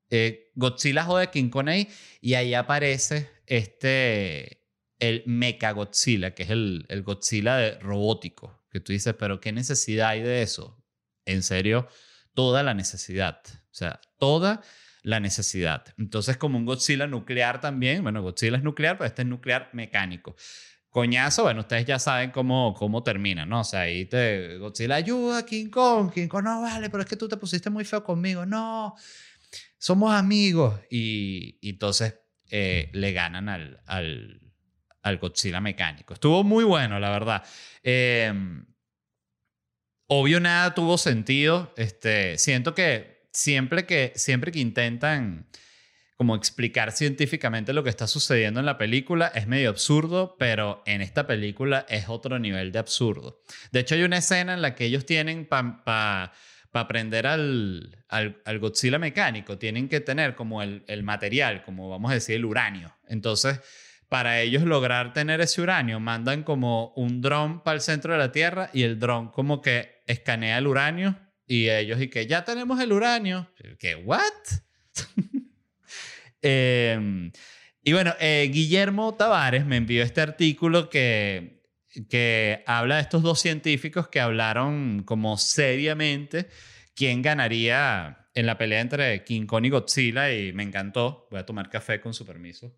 eh, 0.10 0.52
Godzilla 0.56 1.06
jode 1.06 1.24
a 1.24 1.32
King 1.32 1.50
Kong 1.50 1.70
ahí 1.70 1.88
y 2.20 2.34
ahí 2.34 2.54
aparece 2.54 3.30
este, 3.46 4.66
el 5.00 5.24
Mecha 5.26 5.72
Godzilla, 5.72 6.36
que 6.36 6.44
es 6.44 6.50
el, 6.50 6.86
el 6.90 7.04
Godzilla 7.04 7.56
de 7.56 7.80
robótico, 7.80 8.66
que 8.70 8.82
tú 8.82 8.92
dices, 8.92 9.16
pero 9.18 9.40
¿qué 9.40 9.54
necesidad 9.54 10.10
hay 10.10 10.22
de 10.22 10.42
eso? 10.42 10.84
En 11.24 11.44
serio, 11.44 11.88
toda 12.34 12.62
la 12.62 12.74
necesidad, 12.74 13.40
o 13.48 13.74
sea, 13.74 14.02
toda 14.18 14.62
la 15.04 15.20
necesidad. 15.20 15.86
Entonces, 15.98 16.38
como 16.38 16.58
un 16.58 16.66
Godzilla 16.66 17.08
nuclear 17.08 17.62
también, 17.62 18.04
bueno, 18.04 18.22
Godzilla 18.22 18.58
es 18.58 18.64
nuclear, 18.64 18.98
pero 18.98 19.08
este 19.08 19.22
es 19.22 19.28
nuclear 19.28 19.70
mecánico. 19.74 20.36
Coñazo, 20.90 21.44
bueno, 21.44 21.62
ustedes 21.62 21.86
ya 21.86 22.00
saben 22.00 22.32
cómo, 22.32 22.74
cómo 22.74 23.04
termina, 23.04 23.46
¿no? 23.46 23.62
O 23.62 23.64
sea, 23.64 23.82
ahí 23.82 24.06
te, 24.06 24.58
Godzilla 24.58 24.96
ayuda, 24.96 25.46
King 25.46 25.70
Kong, 25.70 26.12
King 26.12 26.28
Kong, 26.28 26.44
no 26.44 26.62
vale, 26.62 26.90
pero 26.90 27.04
es 27.04 27.10
que 27.10 27.16
tú 27.16 27.28
te 27.28 27.38
pusiste 27.38 27.70
muy 27.70 27.86
feo 27.86 28.04
conmigo, 28.04 28.46
no, 28.46 28.96
somos 29.78 30.14
amigos. 30.14 30.80
Y, 30.90 31.60
entonces 31.62 32.16
eh, 32.50 32.90
le 32.94 33.12
ganan 33.14 33.50
al, 33.50 33.82
al, 33.86 35.18
Godzilla 35.20 35.62
mecánico. 35.62 36.14
Estuvo 36.14 36.44
muy 36.44 36.64
bueno, 36.64 37.00
la 37.00 37.10
verdad. 37.10 37.44
Eh, 37.84 38.34
obvio, 40.08 40.40
nada 40.40 40.74
tuvo 40.74 40.98
sentido. 40.98 41.74
Este, 41.78 42.38
siento 42.38 42.76
que 42.76 43.19
siempre 43.32 43.86
que, 43.86 44.14
siempre 44.16 44.52
que 44.52 44.60
intentan 44.60 45.48
como 46.20 46.36
explicar 46.36 46.92
científicamente 46.92 47.72
lo 47.72 47.82
que 47.82 47.90
está 47.90 48.06
sucediendo 48.06 48.60
en 48.60 48.66
la 48.66 48.78
película 48.78 49.32
es 49.34 49.48
medio 49.48 49.70
absurdo, 49.70 50.36
pero 50.38 50.84
en 50.86 51.02
esta 51.02 51.26
película 51.26 51.86
es 51.88 52.10
otro 52.10 52.40
nivel 52.40 52.74
de 52.74 52.80
absurdo. 52.80 53.42
De 53.72 53.80
hecho, 53.80 53.96
hay 53.96 54.04
una 54.04 54.18
escena 54.18 54.54
en 54.54 54.62
la 54.62 54.76
que 54.76 54.84
ellos 54.84 55.06
tienen 55.06 55.46
para 55.46 56.34
aprender 56.74 57.26
al, 57.26 58.04
al, 58.10 58.60
Godzilla 58.60 59.00
mecánico, 59.00 59.58
tienen 59.58 59.88
que 59.88 60.02
tener 60.02 60.36
como 60.36 60.62
el, 60.62 60.84
el 60.88 61.04
material, 61.04 61.64
como 61.64 61.90
vamos 61.90 62.12
a 62.12 62.16
decir, 62.16 62.36
el 62.36 62.44
uranio. 62.44 62.94
Entonces, 63.08 63.62
para 64.10 64.42
ellos 64.42 64.64
lograr 64.64 65.14
tener 65.14 65.40
ese 65.40 65.62
uranio, 65.62 66.02
mandan 66.02 66.44
como 66.44 66.92
un 66.98 67.22
dron 67.22 67.64
para 67.64 67.76
el 67.76 67.82
centro 67.82 68.12
de 68.12 68.20
la 68.20 68.34
Tierra 68.34 68.72
y 68.74 68.84
el 68.84 69.00
dron 69.00 69.30
como 69.30 69.62
que 69.62 70.02
escanea 70.06 70.58
el 70.58 70.68
uranio 70.68 71.16
y 71.50 71.68
ellos 71.68 72.00
y 72.00 72.10
que 72.10 72.28
ya 72.28 72.46
tenemos 72.46 72.80
el 72.80 72.94
uranio. 72.94 73.50
¿Qué? 73.80 73.96
¿What? 73.96 74.22
Em, 76.42 77.34
y 77.84 77.92
bueno, 77.92 78.14
eh, 78.18 78.50
Guillermo 78.50 79.14
Tavares 79.16 79.66
me 79.66 79.76
envió 79.76 80.04
este 80.04 80.22
artículo 80.22 80.90
que, 80.90 81.66
que 82.10 82.64
habla 82.66 82.96
de 82.96 83.02
estos 83.02 83.24
dos 83.24 83.42
científicos 83.42 84.08
que 84.08 84.22
hablaron 84.22 85.04
como 85.04 85.38
seriamente 85.38 86.48
quién 86.96 87.22
ganaría 87.22 88.30
en 88.34 88.46
la 88.46 88.58
pelea 88.58 88.80
entre 88.80 89.22
King 89.26 89.46
Kong 89.48 89.66
y 89.66 89.70
Godzilla 89.70 90.32
y 90.34 90.54
me 90.54 90.64
encantó. 90.64 91.28
Voy 91.30 91.42
a 91.42 91.46
tomar 91.46 91.70
café 91.70 92.00
con 92.00 92.14
su 92.14 92.26
permiso. 92.26 92.74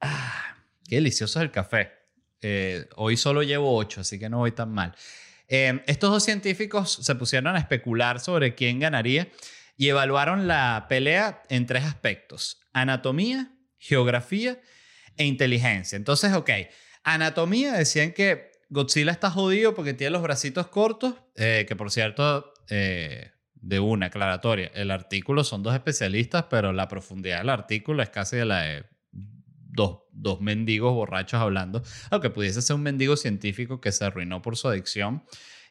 Ah, 0.00 0.56
qué 0.86 0.96
delicioso 0.96 1.38
es 1.38 1.44
el 1.44 1.50
café. 1.50 1.90
Eh, 2.42 2.86
hoy 2.96 3.16
solo 3.16 3.42
llevo 3.42 3.74
ocho, 3.74 4.02
así 4.02 4.18
que 4.18 4.28
no 4.28 4.38
voy 4.38 4.52
tan 4.52 4.72
mal. 4.72 4.94
Em, 5.54 5.82
estos 5.86 6.10
dos 6.10 6.22
científicos 6.22 6.98
se 7.02 7.14
pusieron 7.14 7.54
a 7.54 7.58
especular 7.58 8.20
sobre 8.20 8.54
quién 8.54 8.78
ganaría 8.78 9.28
y 9.76 9.88
evaluaron 9.88 10.48
la 10.48 10.86
pelea 10.88 11.42
en 11.50 11.66
tres 11.66 11.84
aspectos, 11.84 12.62
anatomía, 12.72 13.52
geografía 13.76 14.58
e 15.18 15.26
inteligencia. 15.26 15.96
Entonces, 15.96 16.32
ok, 16.32 16.48
anatomía 17.04 17.74
decían 17.74 18.12
que 18.12 18.50
Godzilla 18.70 19.12
está 19.12 19.30
jodido 19.30 19.74
porque 19.74 19.92
tiene 19.92 20.12
los 20.12 20.22
bracitos 20.22 20.68
cortos, 20.68 21.16
eh, 21.36 21.66
que 21.68 21.76
por 21.76 21.90
cierto, 21.90 22.54
eh, 22.70 23.32
de 23.54 23.78
una 23.78 24.06
aclaratoria, 24.06 24.70
el 24.72 24.90
artículo 24.90 25.44
son 25.44 25.62
dos 25.62 25.74
especialistas, 25.74 26.46
pero 26.48 26.72
la 26.72 26.88
profundidad 26.88 27.40
del 27.40 27.50
artículo 27.50 28.02
es 28.02 28.08
casi 28.08 28.36
de 28.36 28.46
la 28.46 28.86
dos, 29.72 30.00
dos 30.12 30.40
mendigos 30.40 30.94
borrachos 30.94 31.40
hablando, 31.40 31.82
aunque 32.10 32.30
pudiese 32.30 32.62
ser 32.62 32.76
un 32.76 32.82
mendigo 32.82 33.16
científico 33.16 33.80
que 33.80 33.90
se 33.90 34.04
arruinó 34.04 34.42
por 34.42 34.56
su 34.56 34.68
adicción 34.68 35.24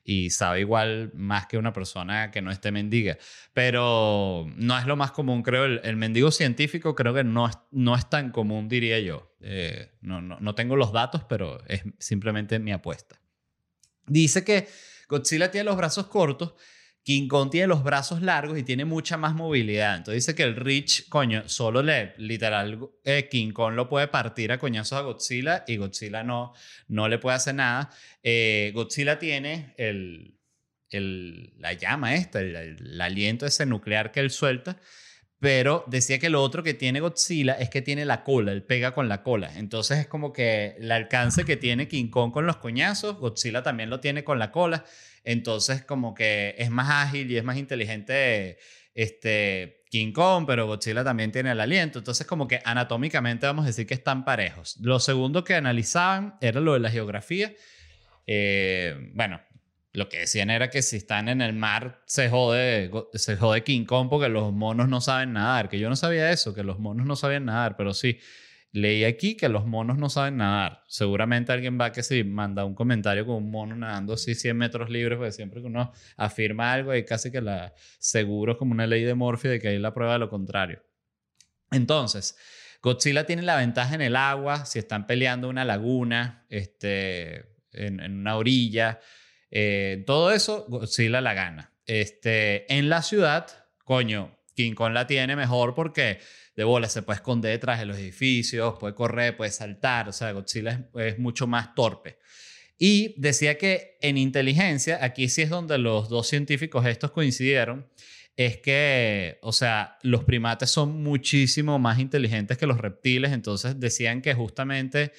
y 0.03 0.31
sabe 0.31 0.61
igual 0.61 1.11
más 1.13 1.45
que 1.45 1.57
una 1.57 1.73
persona 1.73 2.31
que 2.31 2.41
no 2.41 2.51
esté 2.51 2.71
mendiga. 2.71 3.17
Pero 3.53 4.47
no 4.55 4.77
es 4.77 4.85
lo 4.87 4.95
más 4.95 5.11
común, 5.11 5.43
creo. 5.43 5.65
El, 5.65 5.95
mendigo 5.95 6.31
científico 6.31 6.95
creo 6.95 7.13
que 7.13 7.23
no 7.23 7.47
es, 7.47 7.57
no 7.69 7.95
es 7.95 8.09
tan 8.09 8.31
común, 8.31 8.67
diría 8.67 8.99
yo. 8.99 9.35
Eh, 9.41 9.91
no, 10.01 10.21
no, 10.21 10.39
no 10.39 10.55
tengo 10.55 10.75
los 10.75 10.91
datos, 10.91 11.23
pero 11.25 11.63
es 11.67 11.83
simplemente 11.99 12.57
mi 12.57 12.71
apuesta. 12.71 13.21
Dice 14.07 14.43
que 14.43 14.67
Godzilla 15.07 15.51
tiene 15.51 15.65
los 15.65 15.77
brazos 15.77 16.07
cortos 16.07 16.55
King 17.03 17.27
Kong 17.27 17.49
tiene 17.49 17.67
los 17.67 17.83
brazos 17.83 18.21
largos 18.21 18.59
y 18.59 18.63
tiene 18.63 18.85
mucha 18.85 19.17
más 19.17 19.33
movilidad. 19.33 19.97
Entonces 19.97 20.25
dice 20.25 20.35
que 20.35 20.43
el 20.43 20.55
Rich, 20.55 21.09
coño, 21.09 21.49
solo 21.49 21.81
le, 21.81 22.13
literal, 22.17 22.79
eh, 23.03 23.27
King 23.29 23.51
Kong 23.51 23.73
lo 23.73 23.89
puede 23.89 24.07
partir 24.07 24.51
a 24.51 24.59
coñazos 24.59 24.99
a 24.99 25.01
Godzilla 25.01 25.63
y 25.67 25.77
Godzilla 25.77 26.23
no, 26.23 26.53
no 26.87 27.07
le 27.07 27.17
puede 27.17 27.37
hacer 27.37 27.55
nada. 27.55 27.89
Eh, 28.21 28.71
Godzilla 28.75 29.17
tiene 29.17 29.73
el, 29.77 30.37
el, 30.91 31.53
la 31.57 31.73
llama 31.73 32.13
esta, 32.13 32.39
el, 32.39 32.55
el, 32.55 33.01
aliento 33.01 33.47
ese 33.47 33.65
nuclear 33.65 34.11
que 34.11 34.19
él 34.19 34.29
suelta. 34.29 34.77
Pero 35.41 35.83
decía 35.87 36.19
que 36.19 36.29
lo 36.29 36.43
otro 36.43 36.61
que 36.61 36.75
tiene 36.75 36.99
Godzilla 36.99 37.53
es 37.53 37.71
que 37.71 37.81
tiene 37.81 38.05
la 38.05 38.23
cola, 38.23 38.51
él 38.51 38.61
pega 38.61 38.93
con 38.93 39.09
la 39.09 39.23
cola. 39.23 39.51
Entonces 39.57 39.97
es 39.97 40.05
como 40.05 40.31
que 40.31 40.75
el 40.77 40.91
alcance 40.91 41.45
que 41.45 41.57
tiene 41.57 41.87
King 41.87 42.09
Kong 42.09 42.31
con 42.31 42.45
los 42.45 42.57
coñazos, 42.57 43.17
Godzilla 43.17 43.63
también 43.63 43.89
lo 43.89 43.99
tiene 43.99 44.23
con 44.23 44.37
la 44.37 44.51
cola. 44.51 44.85
Entonces, 45.23 45.83
como 45.83 46.13
que 46.13 46.53
es 46.59 46.69
más 46.69 47.07
ágil 47.07 47.31
y 47.31 47.37
es 47.37 47.43
más 47.43 47.57
inteligente 47.57 48.59
este, 48.93 49.83
King 49.89 50.11
Kong, 50.11 50.45
pero 50.45 50.67
Godzilla 50.67 51.03
también 51.03 51.31
tiene 51.31 51.51
el 51.51 51.59
aliento. 51.59 51.97
Entonces, 51.97 52.27
como 52.27 52.47
que 52.47 52.61
anatómicamente 52.63 53.47
vamos 53.47 53.63
a 53.63 53.69
decir 53.69 53.87
que 53.87 53.95
están 53.95 54.23
parejos. 54.23 54.77
Lo 54.79 54.99
segundo 54.99 55.43
que 55.43 55.55
analizaban 55.55 56.35
era 56.39 56.59
lo 56.59 56.73
de 56.73 56.81
la 56.81 56.91
geografía. 56.91 57.51
Eh, 58.27 59.11
bueno, 59.15 59.41
lo 59.93 60.07
que 60.07 60.19
decían 60.19 60.49
era 60.49 60.69
que 60.69 60.81
si 60.81 60.97
están 60.97 61.27
en 61.27 61.41
el 61.41 61.53
mar 61.53 62.01
se 62.05 62.29
jode, 62.29 62.89
se 63.13 63.35
jode 63.35 63.63
King 63.63 63.85
Kong 63.85 64.07
porque 64.09 64.29
los 64.29 64.53
monos 64.53 64.87
no 64.87 65.01
saben 65.01 65.33
nadar. 65.33 65.69
Que 65.69 65.79
yo 65.79 65.89
no 65.89 65.95
sabía 65.95 66.31
eso, 66.31 66.53
que 66.53 66.63
los 66.63 66.79
monos 66.79 67.05
no 67.05 67.15
sabían 67.15 67.45
nadar, 67.45 67.75
pero 67.77 67.93
sí. 67.93 68.19
Leí 68.73 69.03
aquí 69.03 69.35
que 69.35 69.49
los 69.49 69.65
monos 69.65 69.97
no 69.97 70.09
saben 70.09 70.37
nadar. 70.37 70.81
Seguramente 70.87 71.51
alguien 71.51 71.77
va 71.77 71.91
que 71.91 72.03
si 72.03 72.23
manda 72.23 72.63
un 72.63 72.73
comentario 72.73 73.25
con 73.25 73.35
un 73.35 73.51
mono 73.51 73.75
nadando 73.75 74.13
así 74.13 74.33
100 74.33 74.55
metros 74.55 74.89
libres, 74.89 75.17
porque 75.17 75.33
siempre 75.33 75.59
que 75.59 75.67
uno 75.67 75.91
afirma 76.15 76.71
algo 76.71 76.95
y 76.95 77.03
casi 77.03 77.31
que 77.31 77.41
la 77.41 77.73
seguro 77.99 78.53
es 78.53 78.57
como 78.57 78.71
una 78.71 78.87
ley 78.87 79.03
de 79.03 79.13
Morphy 79.13 79.49
de 79.49 79.59
que 79.59 79.67
hay 79.67 79.77
la 79.77 79.93
prueba 79.93 80.13
de 80.13 80.19
lo 80.19 80.29
contrario. 80.29 80.81
Entonces, 81.69 82.37
Godzilla 82.81 83.25
tiene 83.25 83.41
la 83.41 83.57
ventaja 83.57 83.93
en 83.93 84.01
el 84.01 84.15
agua, 84.15 84.65
si 84.65 84.79
están 84.79 85.05
peleando 85.05 85.49
una 85.49 85.65
laguna, 85.65 86.45
este, 86.49 87.57
en, 87.73 88.01
una 88.19 88.37
orilla, 88.37 88.99
eh, 89.51 90.03
todo 90.07 90.31
eso, 90.31 90.65
Godzilla 90.69 91.21
la 91.21 91.33
gana. 91.33 91.73
Este, 91.85 92.73
en 92.73 92.89
la 92.89 93.01
ciudad, 93.01 93.47
coño, 93.83 94.39
King 94.55 94.73
Kong 94.73 94.93
la 94.93 95.07
tiene 95.07 95.35
mejor 95.35 95.73
porque 95.75 96.19
de 96.55 96.63
bola, 96.63 96.89
se 96.89 97.01
puede 97.01 97.17
esconder 97.17 97.51
detrás 97.51 97.79
de 97.79 97.85
los 97.85 97.97
edificios, 97.97 98.75
puede 98.79 98.93
correr, 98.93 99.37
puede 99.37 99.51
saltar, 99.51 100.09
o 100.09 100.13
sea, 100.13 100.31
Godzilla 100.31 100.89
es, 100.95 101.17
mucho 101.17 101.47
más 101.47 101.73
torpe. 101.75 102.17
Y 102.77 103.13
decía 103.19 103.57
que 103.57 103.97
en 104.01 104.17
inteligencia, 104.17 105.03
aquí 105.03 105.29
sí 105.29 105.43
es 105.43 105.49
donde 105.49 105.77
los 105.77 106.09
dos 106.09 106.27
científicos 106.27 106.85
estos 106.85 107.11
coincidieron, 107.11 107.87
es 108.35 108.57
que, 108.57 109.37
o 109.41 109.51
sea, 109.51 109.97
los 110.03 110.23
primates 110.23 110.69
son 110.71 111.03
muchísimo 111.03 111.77
más 111.79 111.99
inteligentes 111.99 112.57
que 112.57 112.65
los 112.65 112.79
reptiles, 112.79 113.31
entonces 113.31 113.79
decían 113.79 114.21
que 114.21 114.33
justamente 114.33 115.11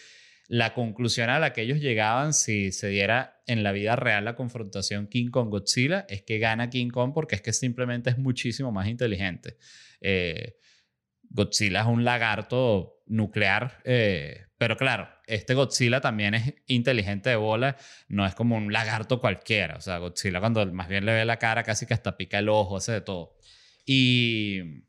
la 0.52 0.75
conclusión 0.75 1.30
a 1.30 1.38
la 1.38 1.54
que 1.54 1.62
ellos 1.62 1.80
llegaban 1.80 2.35
si 2.35 2.73
se 2.73 2.88
diera 2.88 3.42
en 3.47 3.62
la 3.62 3.73
vida 3.73 3.97
real 3.97 4.26
la 4.26 4.35
confrontación 4.35 5.06
King 5.06 5.30
Kong-Godzilla 5.30 6.04
es 6.11 6.25
que 6.25 6.38
gana 6.38 6.68
King 6.68 6.90
Kong 6.90 7.12
porque 7.14 7.37
es 7.37 7.40
que 7.40 7.54
simplemente 7.54 8.11
es 8.11 8.18
muchísimo 8.18 8.71
más 8.71 8.87
inteligente. 8.87 9.56
Eh, 10.02 10.59
Godzilla 11.23 11.80
es 11.80 11.87
un 11.87 12.04
lagarto 12.04 13.02
nuclear, 13.06 13.80
eh, 13.85 14.44
pero 14.59 14.76
claro, 14.76 15.09
este 15.26 15.54
Godzilla 15.54 16.02
también 16.02 16.35
es 16.35 16.52
inteligente 16.66 17.30
de 17.30 17.37
bola, 17.37 17.78
no 18.09 18.26
es 18.26 18.35
como 18.35 18.54
un 18.54 18.75
lagarto 18.75 19.21
cualquiera, 19.21 19.76
o 19.78 19.80
sea, 19.80 19.97
Godzilla 19.97 20.38
cuando 20.38 20.71
más 20.71 20.87
bien 20.87 21.06
le 21.06 21.14
ve 21.14 21.25
la 21.25 21.38
cara 21.38 21.62
casi 21.62 21.87
que 21.87 21.94
hasta 21.94 22.18
pica 22.18 22.40
el 22.40 22.50
ojo, 22.50 22.76
hace 22.76 22.92
de 22.92 23.00
todo. 23.00 23.38
Y 23.87 24.82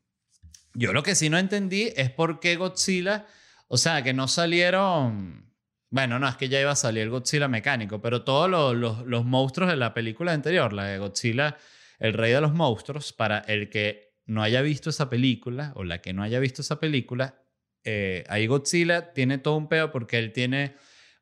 yo 0.73 0.91
lo 0.91 1.03
que 1.03 1.15
sí 1.15 1.29
no 1.29 1.37
entendí 1.37 1.93
es 1.95 2.09
por 2.09 2.41
qué 2.41 2.57
Godzilla, 2.57 3.27
o 3.69 3.77
sea, 3.77 4.03
que 4.03 4.11
no 4.11 4.27
salieron... 4.27 5.52
Bueno, 5.93 6.17
no, 6.17 6.27
es 6.27 6.37
que 6.37 6.49
ya 6.49 6.59
iba 6.59 6.71
a 6.71 6.75
salir 6.75 7.03
el 7.03 7.11
Godzilla 7.11 7.47
mecánico, 7.47 8.01
pero 8.01 8.23
todos 8.23 8.49
los, 8.49 9.05
los, 9.05 9.25
monstruos 9.25 9.69
de 9.69 9.75
la 9.75 9.93
película 9.93 10.33
anterior, 10.33 10.73
la 10.73 10.85
de 10.85 10.97
Godzilla, 10.97 11.55
el 11.99 12.13
rey 12.13 12.31
de 12.31 12.41
los 12.41 12.51
monstruos, 12.51 13.13
para 13.13 13.37
el 13.37 13.69
que 13.69 14.15
no 14.25 14.41
haya 14.41 14.63
visto 14.63 14.89
esa 14.89 15.07
película 15.07 15.71
o 15.75 15.83
la 15.83 16.01
que 16.01 16.11
no 16.11 16.23
haya 16.23 16.39
visto 16.39 16.63
esa 16.63 16.79
película, 16.79 17.35
eh, 17.83 18.23
ahí 18.27 18.47
Godzilla 18.47 19.13
tiene 19.13 19.37
todo 19.37 19.55
un 19.55 19.69
peo 19.69 19.91
porque 19.91 20.17
él 20.17 20.33
tiene 20.33 20.75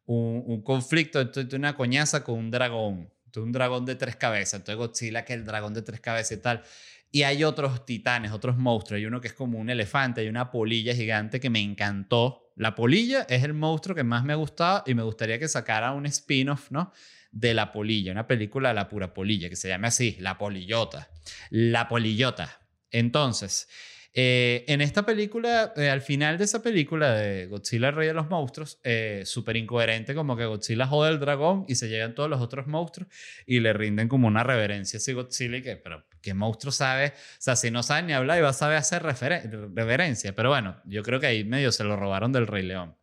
un, 0.05 0.61
conflicto, 0.61 1.19
entonces 1.19 1.53
una 1.53 1.75
coñaza 1.75 2.23
con 2.23 2.39
un 2.39 2.49
dragón, 2.49 3.11
un 3.35 3.51
dragón 3.51 3.85
de 3.85 3.95
tres 3.95 4.15
cabezas, 4.15 4.61
entonces 4.61 4.77
Godzilla 4.77 5.25
que 5.25 5.33
el 5.33 5.43
dragón 5.43 5.73
de 5.73 5.81
tres 5.81 5.99
cabezas 5.99 6.37
y 6.37 6.41
tal. 6.41 6.63
Y 7.11 7.23
hay 7.23 7.43
otros 7.43 7.85
titanes, 7.85 8.31
otros 8.31 8.57
monstruos. 8.57 8.99
Hay 8.99 9.05
uno 9.05 9.19
que 9.19 9.27
es 9.27 9.33
como 9.33 9.59
un 9.59 9.69
elefante, 9.69 10.21
hay 10.21 10.29
una 10.29 10.49
polilla 10.49 10.95
gigante 10.95 11.39
que 11.39 11.49
me 11.49 11.59
encantó. 11.59 12.51
La 12.55 12.73
polilla 12.73 13.25
es 13.29 13.43
el 13.43 13.53
monstruo 13.53 13.95
que 13.95 14.03
más 14.03 14.23
me 14.23 14.33
ha 14.33 14.37
gustado 14.37 14.83
y 14.85 14.93
me 14.93 15.03
gustaría 15.03 15.37
que 15.37 15.47
sacara 15.47 15.91
un 15.91 16.05
spin-off, 16.05 16.71
¿no? 16.71 16.93
De 17.31 17.53
la 17.53 17.71
polilla, 17.71 18.11
una 18.11 18.27
película 18.27 18.69
de 18.69 18.75
la 18.75 18.87
pura 18.87 19.13
polilla, 19.13 19.49
que 19.49 19.55
se 19.55 19.67
llame 19.67 19.87
así, 19.87 20.17
La 20.19 20.37
Polillota. 20.37 21.09
La 21.49 21.87
Polillota. 21.87 22.61
Entonces, 22.91 23.67
eh, 24.13 24.65
en 24.67 24.81
esta 24.81 25.05
película, 25.05 25.73
eh, 25.77 25.89
al 25.89 26.01
final 26.01 26.37
de 26.37 26.43
esa 26.43 26.61
película 26.61 27.13
de 27.13 27.47
Godzilla, 27.47 27.89
el 27.89 27.95
rey 27.95 28.07
de 28.07 28.13
los 28.13 28.29
monstruos, 28.29 28.79
eh, 28.83 29.23
súper 29.25 29.55
incoherente, 29.55 30.13
como 30.13 30.35
que 30.35 30.45
Godzilla 30.45 30.85
jode 30.85 31.11
el 31.11 31.19
dragón 31.19 31.63
y 31.69 31.75
se 31.75 31.87
llegan 31.87 32.13
todos 32.13 32.29
los 32.29 32.41
otros 32.41 32.67
monstruos 32.67 33.09
y 33.45 33.61
le 33.61 33.71
rinden 33.71 34.09
como 34.09 34.27
una 34.27 34.43
reverencia 34.43 34.97
a 34.97 34.99
ese 34.99 35.13
Godzilla 35.13 35.57
y 35.57 35.61
que, 35.61 35.77
pero 35.77 36.05
¿qué 36.21 36.33
monstruo 36.33 36.71
sabe? 36.71 37.07
O 37.07 37.39
sea, 37.39 37.55
si 37.55 37.71
no 37.71 37.83
sabe 37.83 38.03
ni 38.03 38.13
hablar, 38.13 38.37
iba 38.37 38.49
a 38.49 38.53
saber 38.53 38.77
hacer 38.77 39.03
reverencia. 39.03 40.35
Pero 40.35 40.49
bueno, 40.49 40.81
yo 40.85 41.03
creo 41.03 41.19
que 41.19 41.27
ahí 41.27 41.43
medio 41.43 41.71
se 41.71 41.83
lo 41.83 41.95
robaron 41.95 42.31
del 42.31 42.47
Rey 42.47 42.63
León. 42.63 42.95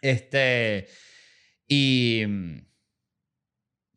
Este. 0.00 0.88
Y 1.66 2.24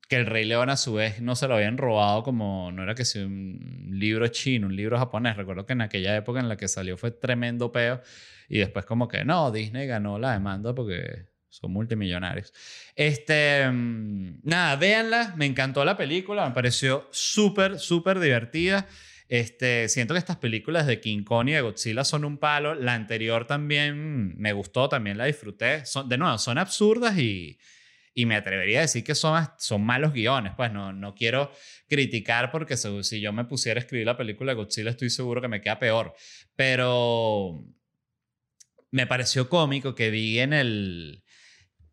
que 0.08 0.18
el 0.18 0.26
Rey 0.26 0.46
León 0.46 0.70
a 0.70 0.78
su 0.78 0.94
vez 0.94 1.22
no 1.22 1.36
se 1.36 1.48
lo 1.48 1.56
habían 1.56 1.78
robado 1.78 2.24
como, 2.24 2.72
no 2.72 2.84
era 2.84 2.94
que 2.94 3.06
sea 3.06 3.26
un 3.26 3.88
libro 3.92 4.28
chino, 4.28 4.68
un 4.68 4.76
libro 4.76 4.98
japonés. 4.98 5.38
Recuerdo 5.38 5.66
que 5.66 5.74
en 5.74 5.82
aquella 5.82 6.16
época 6.16 6.40
en 6.40 6.50
la 6.50 6.58
que 6.58 6.68
salió 6.68 6.98
fue 6.98 7.12
tremendo 7.12 7.72
peo 7.72 8.02
y 8.50 8.60
después 8.60 8.86
como 8.86 9.08
que 9.08 9.26
no, 9.26 9.52
Disney 9.52 9.88
ganó 9.88 10.20
la 10.20 10.34
demanda 10.34 10.76
porque 10.76 11.33
son 11.54 11.72
multimillonarios. 11.72 12.52
Este, 12.96 13.70
mm, 13.70 14.40
nada, 14.44 14.76
véanla, 14.76 15.34
me 15.38 15.46
encantó 15.46 15.86
la 15.86 15.96
película, 15.96 16.48
me 16.48 16.54
pareció 16.54 17.08
súper, 17.12 17.78
súper 17.78 18.20
divertida. 18.20 18.88
Este, 19.30 19.88
siento 19.88 20.16
que 20.16 20.18
estas 20.18 20.38
películas 20.38 20.88
de 20.88 21.00
King 21.00 21.24
Kong 21.24 21.50
y 21.50 21.52
de 21.52 21.62
Godzilla 21.62 22.04
son 22.04 22.26
un 22.26 22.40
palo. 22.40 22.74
La 22.74 22.96
anterior 22.96 23.46
también 23.46 24.36
me 24.38 24.52
gustó, 24.52 24.90
también 24.90 25.18
la 25.18 25.26
disfruté. 25.26 25.86
Son, 25.86 26.10
de 26.10 26.18
nuevo, 26.18 26.40
son 26.40 26.58
absurdas 26.58 27.18
y, 27.20 27.60
y 28.16 28.26
me 28.26 28.36
atrevería 28.36 28.80
a 28.80 28.82
decir 28.82 29.04
que 29.04 29.14
son, 29.14 29.48
son 29.60 29.84
malos 29.84 30.12
guiones. 30.12 30.54
Pues 30.58 30.72
no, 30.72 30.92
no 30.92 31.14
quiero 31.14 31.52
criticar 31.88 32.52
porque 32.52 32.78
si 32.78 33.22
yo 33.22 33.32
me 33.32 33.46
pusiera 33.46 33.80
a 33.80 33.84
escribir 33.84 34.08
la 34.08 34.18
película 34.18 34.54
de 34.54 34.56
Godzilla 34.56 34.90
estoy 34.90 35.12
seguro 35.12 35.40
que 35.40 35.48
me 35.48 35.62
queda 35.62 35.78
peor. 35.78 36.16
Pero 36.56 37.64
me 38.94 39.08
pareció 39.08 39.50
cómico 39.50 39.96
que 39.96 40.12
vi 40.12 40.40
en 40.40 40.54
el... 40.54 41.24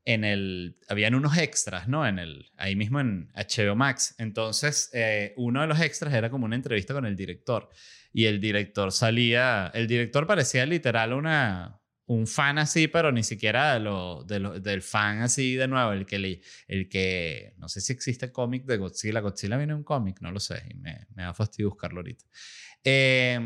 En 0.04 0.24
el, 0.24 0.78
habían 0.88 1.14
unos 1.14 1.36
extras, 1.36 1.88
¿no? 1.88 2.06
En 2.06 2.18
el, 2.18 2.50
ahí 2.56 2.74
mismo 2.74 3.00
en 3.00 3.30
HBO 3.34 3.76
Max. 3.76 4.14
Entonces, 4.18 4.90
eh, 4.92 5.34
uno 5.36 5.60
de 5.60 5.66
los 5.66 5.80
extras 5.80 6.14
era 6.14 6.30
como 6.30 6.46
una 6.46 6.56
entrevista 6.56 6.94
con 6.94 7.04
el 7.06 7.16
director. 7.16 7.68
Y 8.12 8.24
el 8.24 8.40
director 8.40 8.92
salía, 8.92 9.70
el 9.74 9.86
director 9.86 10.26
parecía 10.26 10.66
literal 10.66 11.12
una, 11.12 11.80
un 12.06 12.26
fan 12.26 12.58
así, 12.58 12.88
pero 12.88 13.12
ni 13.12 13.22
siquiera 13.22 13.74
de 13.74 13.80
lo, 13.80 14.24
de 14.24 14.40
lo, 14.40 14.58
del 14.58 14.82
fan 14.82 15.22
así 15.22 15.54
de 15.54 15.68
nuevo, 15.68 15.92
el 15.92 16.06
que, 16.06 16.18
le, 16.18 16.40
el 16.66 16.88
que, 16.88 17.54
no 17.58 17.68
sé 17.68 17.80
si 17.80 17.92
existe 17.92 18.32
cómic 18.32 18.64
de 18.64 18.78
Godzilla, 18.78 19.20
Godzilla 19.20 19.56
viene 19.56 19.74
un 19.74 19.84
cómic, 19.84 20.20
no 20.20 20.32
lo 20.32 20.40
sé, 20.40 20.60
y 20.70 20.74
me, 20.74 21.06
me 21.14 21.22
da 21.22 21.34
fastidio 21.34 21.68
buscarlo 21.68 22.00
ahorita. 22.00 22.24
Eh, 22.82 23.38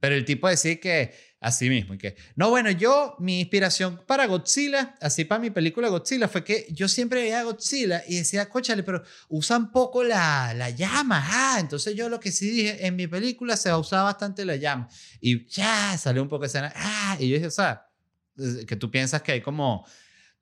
pero 0.00 0.14
el 0.14 0.24
tipo 0.24 0.48
decía 0.48 0.80
que, 0.80 1.14
así 1.40 1.68
mismo, 1.68 1.94
y 1.94 1.98
que, 1.98 2.16
no, 2.34 2.48
bueno, 2.48 2.70
yo, 2.70 3.16
mi 3.18 3.40
inspiración 3.40 4.00
para 4.06 4.26
Godzilla, 4.26 4.94
así 5.00 5.26
para 5.26 5.40
mi 5.40 5.50
película 5.50 5.88
Godzilla, 5.88 6.26
fue 6.26 6.42
que 6.42 6.66
yo 6.70 6.88
siempre 6.88 7.20
veía 7.22 7.42
Godzilla 7.42 8.02
y 8.08 8.16
decía, 8.16 8.48
cóchale, 8.48 8.82
pero 8.82 9.02
usan 9.28 9.70
poco 9.70 10.02
la, 10.02 10.54
la 10.54 10.70
llama, 10.70 11.22
ah, 11.22 11.58
entonces 11.60 11.94
yo 11.94 12.08
lo 12.08 12.18
que 12.18 12.32
sí 12.32 12.50
dije, 12.50 12.86
en 12.86 12.96
mi 12.96 13.06
película 13.06 13.56
se 13.58 13.68
a 13.68 13.76
usar 13.76 14.04
bastante 14.04 14.44
la 14.44 14.56
llama. 14.56 14.88
Y 15.20 15.46
ya, 15.46 15.96
salió 15.98 16.22
un 16.22 16.28
poco 16.28 16.42
de 16.42 16.48
escena, 16.48 16.72
ah, 16.74 17.16
y 17.20 17.28
yo 17.28 17.34
dije, 17.34 17.46
o 17.46 17.50
sea, 17.50 17.86
que 18.66 18.76
tú 18.76 18.90
piensas 18.90 19.20
que 19.20 19.32
hay 19.32 19.40
como 19.42 19.86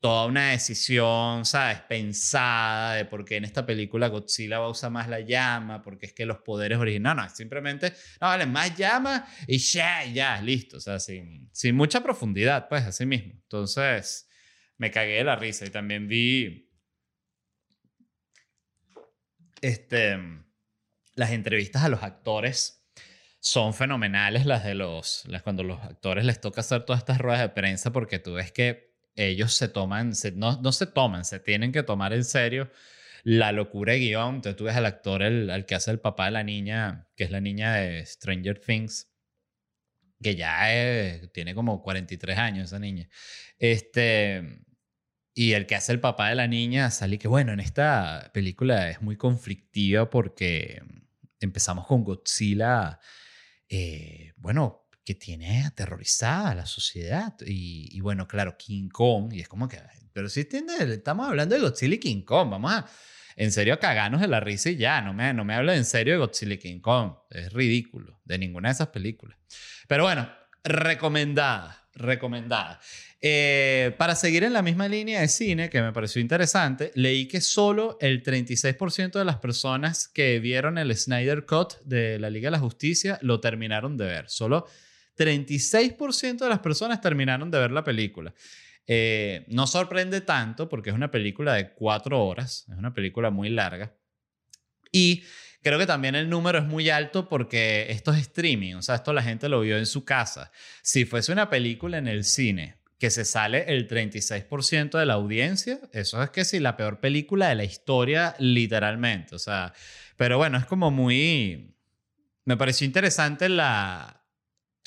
toda 0.00 0.26
una 0.26 0.50
decisión, 0.50 1.44
¿sabes? 1.44 1.80
Pensada 1.82 2.94
de 2.94 3.04
por 3.04 3.24
qué 3.24 3.36
en 3.36 3.44
esta 3.44 3.66
película 3.66 4.08
Godzilla 4.08 4.60
va 4.60 4.66
a 4.66 4.70
usar 4.70 4.90
más 4.90 5.08
la 5.08 5.20
llama, 5.20 5.82
porque 5.82 6.06
es 6.06 6.12
que 6.12 6.24
los 6.24 6.38
poderes 6.38 6.78
originales, 6.78 7.30
no, 7.30 7.36
simplemente, 7.36 7.92
no, 8.20 8.28
vale, 8.28 8.46
más 8.46 8.76
llama 8.76 9.26
y 9.46 9.58
ya, 9.58 10.04
ya, 10.04 10.40
listo, 10.40 10.76
o 10.76 10.80
sea, 10.80 11.00
sin, 11.00 11.50
sin 11.52 11.74
mucha 11.74 12.02
profundidad, 12.02 12.68
pues, 12.68 12.84
así 12.84 13.06
mismo. 13.06 13.32
Entonces, 13.32 14.28
me 14.76 14.90
cagué 14.90 15.16
de 15.16 15.24
la 15.24 15.36
risa 15.36 15.66
y 15.66 15.70
también 15.70 16.06
vi, 16.06 16.70
este, 19.60 20.16
las 21.14 21.30
entrevistas 21.32 21.82
a 21.82 21.88
los 21.88 22.04
actores 22.04 22.88
son 23.40 23.74
fenomenales 23.74 24.46
las 24.46 24.64
de 24.64 24.74
los, 24.74 25.24
las, 25.26 25.42
cuando 25.42 25.64
los 25.64 25.80
actores 25.80 26.24
les 26.24 26.40
toca 26.40 26.60
hacer 26.60 26.84
todas 26.84 27.00
estas 27.00 27.18
ruedas 27.18 27.40
de 27.40 27.48
prensa 27.48 27.92
porque 27.92 28.18
tú 28.18 28.34
ves 28.34 28.52
que 28.52 28.87
ellos 29.18 29.54
se 29.54 29.68
toman, 29.68 30.12
no, 30.34 30.60
no 30.60 30.72
se 30.72 30.86
toman, 30.86 31.24
se 31.24 31.40
tienen 31.40 31.72
que 31.72 31.82
tomar 31.82 32.12
en 32.12 32.24
serio 32.24 32.70
la 33.24 33.52
locura 33.52 33.92
de 33.94 33.98
guion. 34.00 34.36
Entonces 34.36 34.56
tú 34.56 34.64
ves 34.64 34.76
al 34.76 34.86
actor, 34.86 35.22
el, 35.22 35.50
al 35.50 35.66
que 35.66 35.74
hace 35.74 35.90
el 35.90 36.00
papá 36.00 36.26
de 36.26 36.30
la 36.32 36.44
niña, 36.44 37.08
que 37.16 37.24
es 37.24 37.30
la 37.30 37.40
niña 37.40 37.74
de 37.74 38.06
Stranger 38.06 38.58
Things, 38.60 39.12
que 40.22 40.36
ya 40.36 40.66
tiene 41.32 41.54
como 41.54 41.82
43 41.82 42.38
años 42.38 42.66
esa 42.66 42.78
niña. 42.78 43.08
Este, 43.58 44.62
y 45.34 45.52
el 45.52 45.66
que 45.66 45.76
hace 45.76 45.92
el 45.92 46.00
papá 46.00 46.30
de 46.30 46.34
la 46.36 46.46
niña 46.46 46.90
sale 46.90 47.18
que, 47.18 47.28
bueno, 47.28 47.52
en 47.52 47.60
esta 47.60 48.30
película 48.32 48.90
es 48.90 49.02
muy 49.02 49.16
conflictiva 49.16 50.10
porque 50.10 50.82
empezamos 51.40 51.86
con 51.86 52.04
Godzilla, 52.04 52.98
eh, 53.68 54.32
bueno, 54.36 54.87
que 55.08 55.14
tiene 55.14 55.64
aterrorizada 55.64 56.50
a 56.50 56.54
la 56.54 56.66
sociedad. 56.66 57.34
Y, 57.46 57.98
bueno, 58.00 58.28
claro, 58.28 58.58
King 58.58 58.90
Kong, 58.90 59.32
y 59.32 59.40
es 59.40 59.48
como 59.48 59.66
que, 59.66 59.80
pero 60.12 60.28
si 60.28 60.40
estamos 60.40 61.26
hablando 61.26 61.54
de 61.54 61.62
Godzilla 61.62 61.94
y 61.94 61.98
King 61.98 62.20
Kong, 62.20 62.50
vamos 62.50 62.72
a, 62.72 62.86
en 63.34 63.50
serio, 63.50 63.80
cagarnos 63.80 64.20
de 64.20 64.28
la 64.28 64.38
risa 64.40 64.68
y 64.68 64.76
ya, 64.76 65.00
no 65.00 65.14
me, 65.14 65.32
no 65.32 65.46
me 65.46 65.54
habla 65.54 65.74
en 65.74 65.86
serio 65.86 66.12
de 66.12 66.18
Godzilla 66.18 66.52
y 66.52 66.58
King 66.58 66.80
Kong, 66.80 67.12
es 67.30 67.50
ridículo, 67.54 68.20
de 68.26 68.36
ninguna 68.36 68.68
de 68.68 68.74
esas 68.74 68.88
películas. 68.88 69.38
Pero 69.86 70.02
bueno, 70.02 70.30
recomendada, 70.62 71.88
recomendada. 71.94 72.78
Eh, 73.22 73.94
para 73.96 74.14
seguir 74.14 74.44
en 74.44 74.52
la 74.52 74.60
misma 74.60 74.88
línea 74.88 75.22
de 75.22 75.28
cine, 75.28 75.70
que 75.70 75.80
me 75.80 75.94
pareció 75.94 76.20
interesante, 76.20 76.92
leí 76.96 77.28
que 77.28 77.40
solo 77.40 77.96
el 78.02 78.22
36% 78.22 79.12
de 79.12 79.24
las 79.24 79.36
personas 79.36 80.06
que 80.06 80.38
vieron 80.38 80.76
el 80.76 80.94
Snyder 80.94 81.46
Cut 81.46 81.80
de 81.86 82.18
la 82.18 82.28
Liga 82.28 82.48
de 82.48 82.58
la 82.58 82.58
Justicia 82.58 83.18
lo 83.22 83.40
terminaron 83.40 83.96
de 83.96 84.04
ver. 84.04 84.28
Solo 84.28 84.66
36% 85.18 86.38
de 86.38 86.48
las 86.48 86.60
personas 86.60 87.00
terminaron 87.00 87.50
de 87.50 87.58
ver 87.58 87.72
la 87.72 87.84
película. 87.84 88.32
Eh, 88.86 89.44
no 89.48 89.66
sorprende 89.66 90.22
tanto 90.22 90.68
porque 90.68 90.88
es 90.88 90.96
una 90.96 91.10
película 91.10 91.52
de 91.54 91.72
cuatro 91.72 92.24
horas, 92.24 92.64
es 92.70 92.78
una 92.78 92.94
película 92.94 93.30
muy 93.30 93.50
larga. 93.50 93.94
Y 94.90 95.24
creo 95.62 95.78
que 95.78 95.86
también 95.86 96.14
el 96.14 96.30
número 96.30 96.58
es 96.58 96.64
muy 96.64 96.88
alto 96.88 97.28
porque 97.28 97.86
esto 97.90 98.12
es 98.12 98.20
streaming, 98.20 98.76
o 98.76 98.82
sea, 98.82 98.94
esto 98.94 99.12
la 99.12 99.22
gente 99.22 99.50
lo 99.50 99.60
vio 99.60 99.76
en 99.76 99.84
su 99.84 100.06
casa. 100.06 100.50
Si 100.82 101.04
fuese 101.04 101.32
una 101.32 101.50
película 101.50 101.98
en 101.98 102.08
el 102.08 102.24
cine 102.24 102.78
que 102.98 103.10
se 103.10 103.26
sale 103.26 103.64
el 103.68 103.86
36% 103.86 104.98
de 104.98 105.06
la 105.06 105.14
audiencia, 105.14 105.80
eso 105.92 106.22
es 106.22 106.30
que 106.30 106.46
sí, 106.46 106.58
la 106.58 106.76
peor 106.76 107.00
película 107.00 107.50
de 107.50 107.56
la 107.56 107.64
historia, 107.64 108.34
literalmente. 108.38 109.34
O 109.34 109.38
sea, 109.38 109.74
pero 110.16 110.38
bueno, 110.38 110.56
es 110.58 110.64
como 110.64 110.90
muy... 110.90 111.74
Me 112.44 112.56
pareció 112.56 112.86
interesante 112.86 113.50
la, 113.50 114.17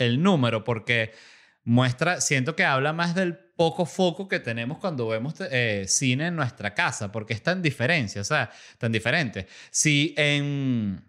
el 0.01 0.21
número 0.21 0.63
porque 0.63 1.11
muestra, 1.63 2.21
siento 2.21 2.55
que 2.55 2.63
habla 2.63 2.93
más 2.93 3.15
del 3.15 3.37
poco 3.37 3.85
foco 3.85 4.27
que 4.27 4.39
tenemos 4.39 4.79
cuando 4.79 5.07
vemos 5.07 5.35
eh, 5.39 5.85
cine 5.87 6.27
en 6.27 6.35
nuestra 6.35 6.73
casa, 6.73 7.11
porque 7.11 7.33
es 7.33 7.43
tan 7.43 7.61
diferente, 7.61 8.19
o 8.19 8.23
sea, 8.23 8.49
tan 8.77 8.91
diferente. 8.91 9.47
Si 9.69 10.15
en, 10.17 11.03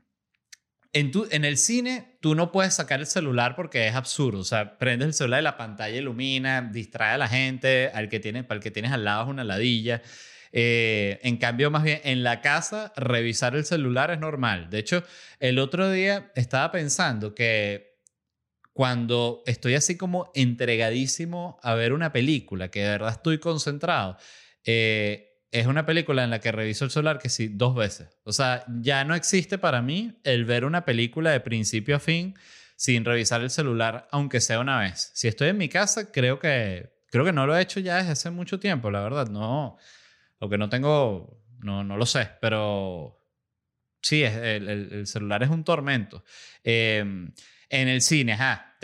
en, 0.92 1.10
tu, 1.10 1.26
en 1.30 1.44
el 1.44 1.56
cine 1.56 2.18
tú 2.20 2.34
no 2.34 2.52
puedes 2.52 2.74
sacar 2.74 3.00
el 3.00 3.06
celular 3.06 3.56
porque 3.56 3.86
es 3.86 3.94
absurdo, 3.94 4.40
o 4.40 4.44
sea, 4.44 4.76
prendes 4.78 5.06
el 5.06 5.14
celular 5.14 5.40
y 5.40 5.44
la 5.44 5.56
pantalla 5.56 5.96
ilumina, 5.96 6.60
distrae 6.60 7.14
a 7.14 7.18
la 7.18 7.28
gente, 7.28 7.90
al 7.94 8.08
que 8.08 8.20
tiene, 8.20 8.44
para 8.44 8.58
el 8.58 8.62
que 8.62 8.70
tienes 8.70 8.92
al 8.92 9.04
lado 9.04 9.24
es 9.24 9.28
una 9.30 9.44
ladilla. 9.44 10.02
Eh, 10.54 11.18
en 11.22 11.38
cambio, 11.38 11.70
más 11.70 11.82
bien 11.82 12.02
en 12.04 12.22
la 12.22 12.42
casa, 12.42 12.92
revisar 12.94 13.56
el 13.56 13.64
celular 13.64 14.10
es 14.10 14.18
normal. 14.18 14.68
De 14.68 14.78
hecho, 14.78 15.02
el 15.40 15.58
otro 15.58 15.90
día 15.90 16.30
estaba 16.34 16.70
pensando 16.70 17.34
que 17.34 17.91
cuando 18.72 19.42
estoy 19.46 19.74
así 19.74 19.96
como 19.96 20.30
entregadísimo 20.34 21.58
a 21.62 21.74
ver 21.74 21.92
una 21.92 22.12
película, 22.12 22.70
que 22.70 22.82
de 22.82 22.88
verdad 22.88 23.10
estoy 23.10 23.38
concentrado, 23.38 24.16
eh, 24.64 25.32
es 25.50 25.66
una 25.66 25.84
película 25.84 26.24
en 26.24 26.30
la 26.30 26.40
que 26.40 26.50
reviso 26.50 26.86
el 26.86 26.90
celular 26.90 27.18
que 27.18 27.28
sí, 27.28 27.48
dos 27.48 27.74
veces. 27.74 28.18
O 28.24 28.32
sea, 28.32 28.64
ya 28.80 29.04
no 29.04 29.14
existe 29.14 29.58
para 29.58 29.82
mí 29.82 30.18
el 30.24 30.46
ver 30.46 30.64
una 30.64 30.86
película 30.86 31.30
de 31.30 31.40
principio 31.40 31.96
a 31.96 32.00
fin 32.00 32.34
sin 32.74 33.04
revisar 33.04 33.42
el 33.42 33.50
celular, 33.50 34.08
aunque 34.10 34.40
sea 34.40 34.58
una 34.58 34.80
vez. 34.80 35.12
Si 35.14 35.28
estoy 35.28 35.48
en 35.48 35.58
mi 35.58 35.68
casa, 35.68 36.10
creo 36.10 36.38
que, 36.38 36.90
creo 37.10 37.24
que 37.24 37.32
no 37.32 37.46
lo 37.46 37.56
he 37.56 37.60
hecho 37.60 37.80
ya 37.80 37.98
desde 37.98 38.12
hace 38.12 38.30
mucho 38.30 38.58
tiempo, 38.58 38.90
la 38.90 39.02
verdad. 39.02 39.28
No, 39.28 39.76
lo 40.40 40.48
que 40.48 40.56
no 40.56 40.70
tengo, 40.70 41.44
no, 41.60 41.84
no 41.84 41.98
lo 41.98 42.06
sé, 42.06 42.30
pero 42.40 43.20
sí, 44.00 44.22
el, 44.22 44.68
el, 44.68 45.06
celular 45.06 45.42
es 45.42 45.50
un 45.50 45.64
tormento. 45.64 46.24
Eh, 46.64 47.04
en 47.72 47.88
el 47.88 48.02
cine, 48.02 48.34
ajá, 48.34 48.76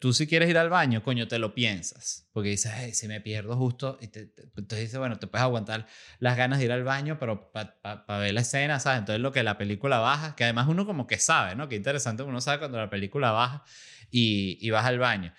tú 0.00 0.12
si 0.12 0.26
quieres 0.26 0.50
ir 0.50 0.58
al 0.58 0.68
baño, 0.68 1.02
coño, 1.02 1.26
te 1.26 1.38
lo 1.38 1.54
piensas. 1.54 2.28
Porque 2.30 2.50
dices, 2.50 2.70
ay, 2.74 2.92
si 2.92 3.08
me 3.08 3.22
pierdo 3.22 3.56
justo. 3.56 3.96
Y 4.02 4.04
entonces 4.04 4.80
dices, 4.80 4.98
bueno, 4.98 5.18
te 5.18 5.26
puedes 5.26 5.42
aguantar 5.42 5.86
las 6.18 6.36
ganas 6.36 6.58
de 6.58 6.66
ir 6.66 6.72
al 6.72 6.84
baño, 6.84 7.16
pero 7.18 7.50
para 7.50 8.18
ver 8.18 8.34
la 8.34 8.42
escena, 8.42 8.78
¿sabes? 8.80 8.98
Entonces 8.98 9.22
lo 9.22 9.32
que 9.32 9.42
la 9.42 9.56
película 9.56 9.98
baja, 9.98 10.36
que 10.36 10.44
además 10.44 10.68
uno 10.68 10.84
como 10.84 11.06
que 11.06 11.18
sabe, 11.18 11.54
¿no? 11.54 11.70
Qué 11.70 11.76
interesante, 11.76 12.22
uno 12.22 12.42
sabe 12.42 12.58
cuando 12.58 12.76
la 12.76 12.90
película 12.90 13.30
baja 13.30 13.64
y, 14.10 14.58
y 14.60 14.68
vas 14.68 14.84
al 14.84 14.98
baño. 14.98 15.32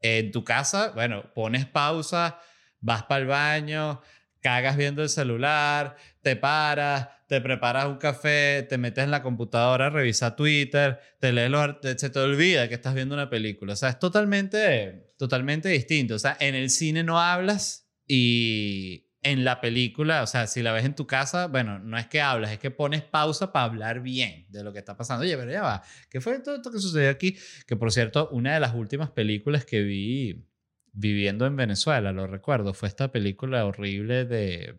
En 0.00 0.32
tu 0.32 0.42
casa, 0.42 0.90
bueno, 0.96 1.32
pones 1.34 1.64
pausa, 1.64 2.40
vas 2.80 3.04
para 3.04 3.20
el 3.20 3.28
baño, 3.28 4.02
cagas 4.40 4.76
viendo 4.76 5.04
el 5.04 5.10
celular, 5.10 5.94
te 6.22 6.34
paras, 6.34 7.08
te 7.28 7.42
preparas 7.42 7.84
un 7.86 7.98
café, 7.98 8.66
te 8.68 8.78
metes 8.78 9.04
en 9.04 9.10
la 9.10 9.22
computadora, 9.22 9.90
revisas 9.90 10.34
Twitter, 10.34 10.98
te 11.20 11.30
lees 11.30 11.50
los 11.50 11.76
se 11.82 12.08
te 12.08 12.18
olvida 12.18 12.68
que 12.68 12.74
estás 12.74 12.94
viendo 12.94 13.14
una 13.14 13.28
película. 13.28 13.74
O 13.74 13.76
sea, 13.76 13.90
es 13.90 13.98
totalmente, 13.98 15.12
totalmente 15.18 15.68
distinto. 15.68 16.14
O 16.14 16.18
sea, 16.18 16.38
en 16.40 16.54
el 16.54 16.70
cine 16.70 17.04
no 17.04 17.20
hablas 17.20 17.86
y 18.06 19.08
en 19.22 19.44
la 19.44 19.60
película, 19.60 20.22
o 20.22 20.26
sea, 20.26 20.46
si 20.46 20.62
la 20.62 20.72
ves 20.72 20.86
en 20.86 20.94
tu 20.94 21.06
casa, 21.06 21.48
bueno, 21.48 21.78
no 21.78 21.98
es 21.98 22.06
que 22.06 22.22
hablas, 22.22 22.50
es 22.50 22.58
que 22.58 22.70
pones 22.70 23.02
pausa 23.02 23.52
para 23.52 23.66
hablar 23.66 24.00
bien 24.00 24.46
de 24.48 24.64
lo 24.64 24.72
que 24.72 24.78
está 24.78 24.96
pasando. 24.96 25.24
Oye, 25.24 25.36
pero 25.36 25.52
ya 25.52 25.60
va, 25.60 25.82
¿qué 26.08 26.22
fue 26.22 26.38
todo 26.38 26.56
esto 26.56 26.72
que 26.72 26.78
sucedió 26.78 27.10
aquí? 27.10 27.36
Que 27.66 27.76
por 27.76 27.92
cierto, 27.92 28.30
una 28.30 28.54
de 28.54 28.60
las 28.60 28.74
últimas 28.74 29.10
películas 29.10 29.66
que 29.66 29.82
vi 29.82 30.46
viviendo 30.92 31.44
en 31.44 31.56
Venezuela, 31.56 32.10
lo 32.12 32.26
recuerdo, 32.26 32.72
fue 32.72 32.88
esta 32.88 33.12
película 33.12 33.66
horrible 33.66 34.24
de, 34.24 34.78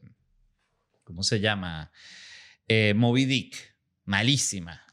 ¿cómo 1.03 1.21
se 1.21 1.39
llama? 1.39 1.91
Eh, 2.71 2.93
Moby 2.93 3.25
Dick, 3.25 3.75
malísima. 4.05 4.85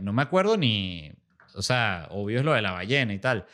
No 0.00 0.12
me 0.12 0.22
acuerdo 0.22 0.56
ni, 0.56 1.12
o 1.54 1.62
sea, 1.62 2.06
obvio 2.10 2.38
es 2.38 2.44
lo 2.44 2.52
de 2.52 2.62
la 2.62 2.70
ballena 2.70 3.12
y 3.12 3.18
tal, 3.18 3.46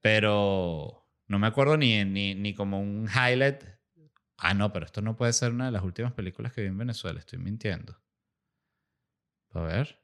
pero 0.00 1.08
no 1.28 1.38
me 1.38 1.46
acuerdo 1.46 1.76
ni, 1.76 2.04
ni, 2.04 2.34
ni 2.34 2.52
como 2.52 2.80
un 2.80 3.08
highlight. 3.08 3.62
Ah, 4.38 4.54
no, 4.54 4.72
pero 4.72 4.86
esto 4.86 5.02
no 5.02 5.16
puede 5.16 5.32
ser 5.32 5.52
una 5.52 5.66
de 5.66 5.72
las 5.72 5.84
últimas 5.84 6.12
películas 6.12 6.52
que 6.52 6.62
vi 6.62 6.66
en 6.66 6.78
Venezuela, 6.78 7.20
estoy 7.20 7.38
mintiendo. 7.38 7.96
A 9.50 9.60
ver. 9.60 10.02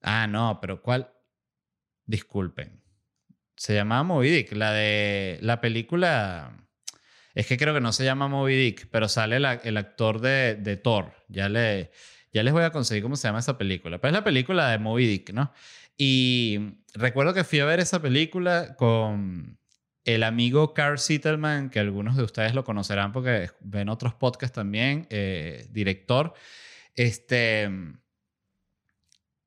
Ah, 0.00 0.26
no, 0.26 0.58
pero 0.60 0.82
¿cuál? 0.82 1.12
Disculpen. 2.04 2.82
Se 3.56 3.74
llamaba 3.74 4.02
Moby 4.02 4.30
Dick, 4.30 4.52
la 4.52 4.72
de 4.72 5.38
la 5.40 5.60
película... 5.60 6.58
Es 7.34 7.46
que 7.46 7.56
creo 7.56 7.74
que 7.74 7.80
no 7.80 7.92
se 7.92 8.04
llama 8.04 8.28
Moby 8.28 8.56
Dick, 8.56 8.88
pero 8.90 9.08
sale 9.08 9.36
el 9.36 9.76
actor 9.76 10.20
de, 10.20 10.56
de 10.56 10.76
Thor. 10.76 11.12
Ya, 11.28 11.48
le, 11.48 11.90
ya 12.32 12.42
les 12.42 12.52
voy 12.52 12.64
a 12.64 12.70
conseguir 12.70 13.02
cómo 13.02 13.16
se 13.16 13.28
llama 13.28 13.38
esa 13.38 13.56
película. 13.56 13.98
Pero 13.98 14.10
es 14.10 14.14
la 14.14 14.24
película 14.24 14.68
de 14.68 14.78
Moby 14.78 15.06
Dick, 15.06 15.32
¿no? 15.32 15.52
Y 15.96 16.76
recuerdo 16.94 17.34
que 17.34 17.44
fui 17.44 17.60
a 17.60 17.64
ver 17.64 17.80
esa 17.80 18.02
película 18.02 18.74
con 18.76 19.58
el 20.04 20.22
amigo 20.24 20.74
Carl 20.74 20.98
Sittelman, 20.98 21.70
que 21.70 21.78
algunos 21.78 22.16
de 22.16 22.24
ustedes 22.24 22.54
lo 22.54 22.64
conocerán 22.64 23.12
porque 23.12 23.50
ven 23.60 23.88
otros 23.88 24.14
podcasts 24.14 24.54
también, 24.54 25.06
eh, 25.10 25.66
director. 25.70 26.34
Este, 26.94 27.70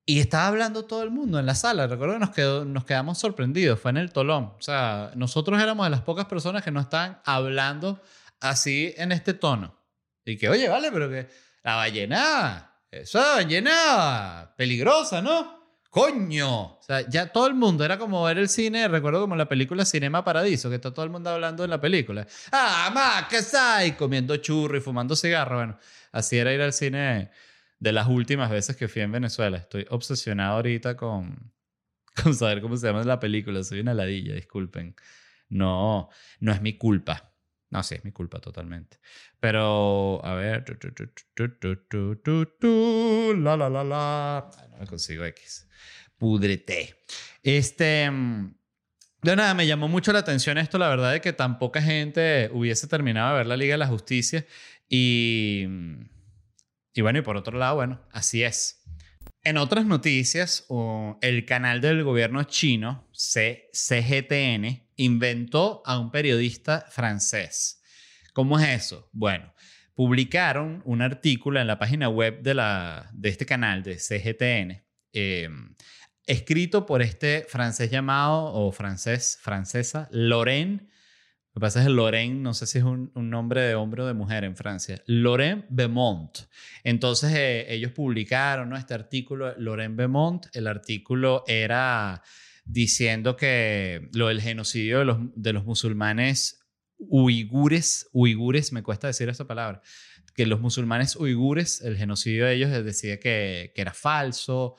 y 0.08 0.20
estaba 0.20 0.48
hablando 0.48 0.86
todo 0.86 1.02
el 1.02 1.10
mundo 1.10 1.40
en 1.40 1.48
la 1.48 1.56
sala. 1.56 1.88
Recuerdo 1.88 2.32
que 2.32 2.44
nos, 2.66 2.86
quedamos 2.86 3.18
sorprendidos. 3.18 3.80
Fue 3.80 3.90
en 3.90 3.98
el 3.98 4.12
Tolón. 4.12 4.54
O 4.58 4.62
sea, 4.62 5.12
nosotros 5.16 5.60
éramos 5.62 5.86
de 5.88 5.90
las 5.90 6.02
pocas 6.02 6.26
personas 6.26 6.64
que 6.64 6.70
no 6.70 6.80
estaban 6.80 7.20
hablando 7.26 8.02
así 8.40 8.94
en 8.98 9.12
este 9.12 9.34
tono. 9.34 9.76
Y 10.24 10.38
que, 10.38 10.50
oye, 10.50 10.70
vale, 10.70 10.92
pero 10.92 11.10
que 11.10 11.28
la 11.64 11.76
ballena, 11.76 12.72
esa 12.92 13.36
ballena 13.36 14.54
peligrosa, 14.56 15.22
¿no? 15.22 15.80
Coño. 15.90 16.78
O 16.78 16.82
sea, 16.82 17.08
ya 17.10 17.32
todo 17.32 17.48
el 17.48 17.56
mundo 17.56 17.84
era 17.84 17.98
como 17.98 18.24
ver 18.24 18.38
el 18.38 18.50
cine, 18.50 18.88
recuerdo 18.88 19.22
como 19.22 19.36
la 19.36 19.48
película 19.48 19.86
Cinema 19.86 20.24
Paradiso, 20.24 20.70
que 20.70 20.76
está 20.76 20.94
todo 20.94 21.06
el 21.06 21.12
mundo 21.12 21.32
hablando 21.32 21.64
en 21.64 21.70
la 21.72 21.82
película. 21.82 22.28
Ah, 22.52 22.92
ma, 22.94 23.28
¿qué 23.28 23.40
hay? 23.58 23.94
Comiendo 23.94 24.38
churro 24.38 24.78
y 24.78 24.82
fumando 24.82 25.16
cigarro. 25.16 25.56
Bueno, 25.56 25.80
así 26.12 26.38
era 26.38 26.54
ir 26.54 26.62
al 26.62 26.74
cine 26.74 27.32
de 27.86 27.92
las 27.92 28.08
últimas 28.08 28.50
veces 28.50 28.76
que 28.76 28.88
fui 28.88 29.04
en 29.04 29.12
Venezuela. 29.12 29.58
Estoy 29.58 29.86
obsesionado 29.92 30.56
ahorita 30.56 30.98
con, 30.98 31.54
con 32.24 32.34
saber 32.34 32.60
cómo 32.60 32.76
se 32.78 32.88
llama 32.88 33.04
la 33.04 33.20
película. 33.20 33.64
Soy 33.64 33.80
una 33.80 33.94
ladilla, 33.94 34.34
disculpen. 34.34 34.96
No, 35.50 36.10
no 36.40 36.52
es 36.52 36.62
mi 36.64 36.80
culpa. 36.80 37.32
No, 37.70 37.84
sí, 37.84 37.94
es 37.94 38.04
mi 38.04 38.12
culpa 38.12 38.40
totalmente. 38.40 38.98
Pero, 39.40 40.20
a 40.26 40.34
ver. 40.34 40.66
La, 43.38 43.56
la, 43.56 43.70
la, 43.70 43.84
la. 43.84 44.50
No 44.72 44.78
me 44.80 44.88
consigo 44.88 45.24
X. 45.24 45.70
Pudrete. 46.18 47.04
Este. 47.44 48.10
Mm, 48.10 48.56
de 49.22 49.36
nada, 49.36 49.54
me 49.54 49.68
llamó 49.68 49.88
mucho 49.88 50.12
la 50.12 50.20
atención 50.20 50.58
esto, 50.58 50.80
la 50.80 50.90
verdad, 50.90 51.12
de 51.12 51.22
que 51.22 51.34
tan 51.34 51.60
poca 51.60 51.84
gente 51.84 52.50
hubiese 52.52 52.88
terminado 52.88 53.30
de 53.32 53.38
ver 53.38 53.48
la 53.48 53.58
Liga 53.58 53.76
de 53.76 53.80
la 53.80 53.88
Justicia. 53.88 54.44
Y 54.90 55.66
mm, 55.68 56.15
y 56.96 57.02
bueno, 57.02 57.20
y 57.20 57.22
por 57.22 57.36
otro 57.36 57.60
lado, 57.60 57.76
bueno, 57.76 58.02
así 58.12 58.42
es. 58.42 58.82
En 59.44 59.58
otras 59.58 59.86
noticias, 59.86 60.66
el 61.22 61.46
canal 61.46 61.82
del 61.82 62.04
gobierno 62.06 62.46
chino, 62.46 63.08
CGTN, 63.14 64.88
inventó 64.96 65.84
a 65.86 66.00
un 66.00 66.10
periodista 66.10 66.86
francés. 66.90 67.82
¿Cómo 68.34 68.58
es 68.58 68.70
eso? 68.70 69.10
Bueno, 69.12 69.54
publicaron 69.94 70.82
un 70.86 71.02
artículo 71.02 71.60
en 71.60 71.68
la 71.68 71.78
página 71.78 72.08
web 72.08 72.42
de, 72.42 72.54
la, 72.54 73.10
de 73.14 73.30
este 73.30 73.46
canal 73.46 73.84
de 73.84 73.98
CGTN, 73.98 74.82
eh, 75.12 75.50
escrito 76.26 76.86
por 76.86 77.02
este 77.02 77.46
francés 77.48 77.92
llamado, 77.92 78.54
o 78.54 78.72
francés, 78.72 79.38
francesa, 79.42 80.08
Lorraine. 80.12 80.88
Lo 81.56 81.62
que 81.62 81.68
pasa 81.68 81.80
es 81.80 81.86
que 81.86 81.94
Lorraine, 81.94 82.42
no 82.42 82.54
sé 82.54 82.68
si 82.68 82.80
es 82.80 82.84
un, 82.84 83.12
nombre 83.16 83.62
de 83.62 83.76
hombre 83.76 84.02
o 84.02 84.06
de 84.06 84.14
mujer 84.14 84.44
en 84.44 84.58
Francia. 84.58 85.02
Lorraine 85.06 85.66
Beaumont. 85.70 86.38
Entonces 86.84 87.32
eh, 87.34 87.74
ellos 87.74 87.94
publicaron 87.94 88.70
¿no? 88.70 88.76
este 88.76 88.94
artículo, 88.94 89.58
Lorraine 89.58 89.96
Beaumont. 89.96 90.48
El 90.52 90.68
artículo 90.68 91.46
era 91.48 92.22
diciendo 92.66 93.38
que 93.38 94.10
lo 94.12 94.28
del 94.28 94.42
genocidio 94.42 95.00
de 95.00 95.06
los, 95.06 95.18
de 95.34 95.54
los 95.54 95.64
musulmanes 95.64 96.60
uigures, 96.98 98.10
uigures, 98.12 98.74
me 98.74 98.84
cuesta 98.84 99.08
decir 99.08 99.30
esa 99.30 99.48
palabra, 99.48 99.82
que 100.36 100.46
los 100.46 100.60
musulmanes 100.60 101.16
uigures, 101.16 101.80
el 101.80 101.96
genocidio 101.96 102.48
de 102.48 102.56
ellos 102.56 102.70
eh, 102.72 102.84
decía 102.84 103.18
que, 103.18 103.72
que 103.74 103.82
era 103.82 103.94
falso, 103.94 104.76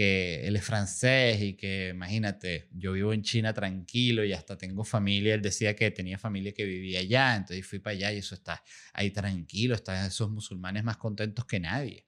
que 0.00 0.46
él 0.48 0.56
es 0.56 0.64
francés 0.64 1.42
y 1.42 1.52
que 1.52 1.90
imagínate, 1.90 2.68
yo 2.72 2.92
vivo 2.92 3.12
en 3.12 3.20
China 3.20 3.52
tranquilo 3.52 4.24
y 4.24 4.32
hasta 4.32 4.56
tengo 4.56 4.82
familia, 4.82 5.34
él 5.34 5.42
decía 5.42 5.76
que 5.76 5.90
tenía 5.90 6.16
familia 6.16 6.52
que 6.52 6.64
vivía 6.64 7.00
allá, 7.00 7.36
entonces 7.36 7.66
fui 7.66 7.80
para 7.80 7.92
allá 7.92 8.12
y 8.14 8.16
eso 8.16 8.34
está 8.34 8.64
ahí 8.94 9.10
tranquilo, 9.10 9.74
están 9.74 10.06
esos 10.06 10.30
musulmanes 10.30 10.84
más 10.84 10.96
contentos 10.96 11.44
que 11.44 11.60
nadie. 11.60 12.06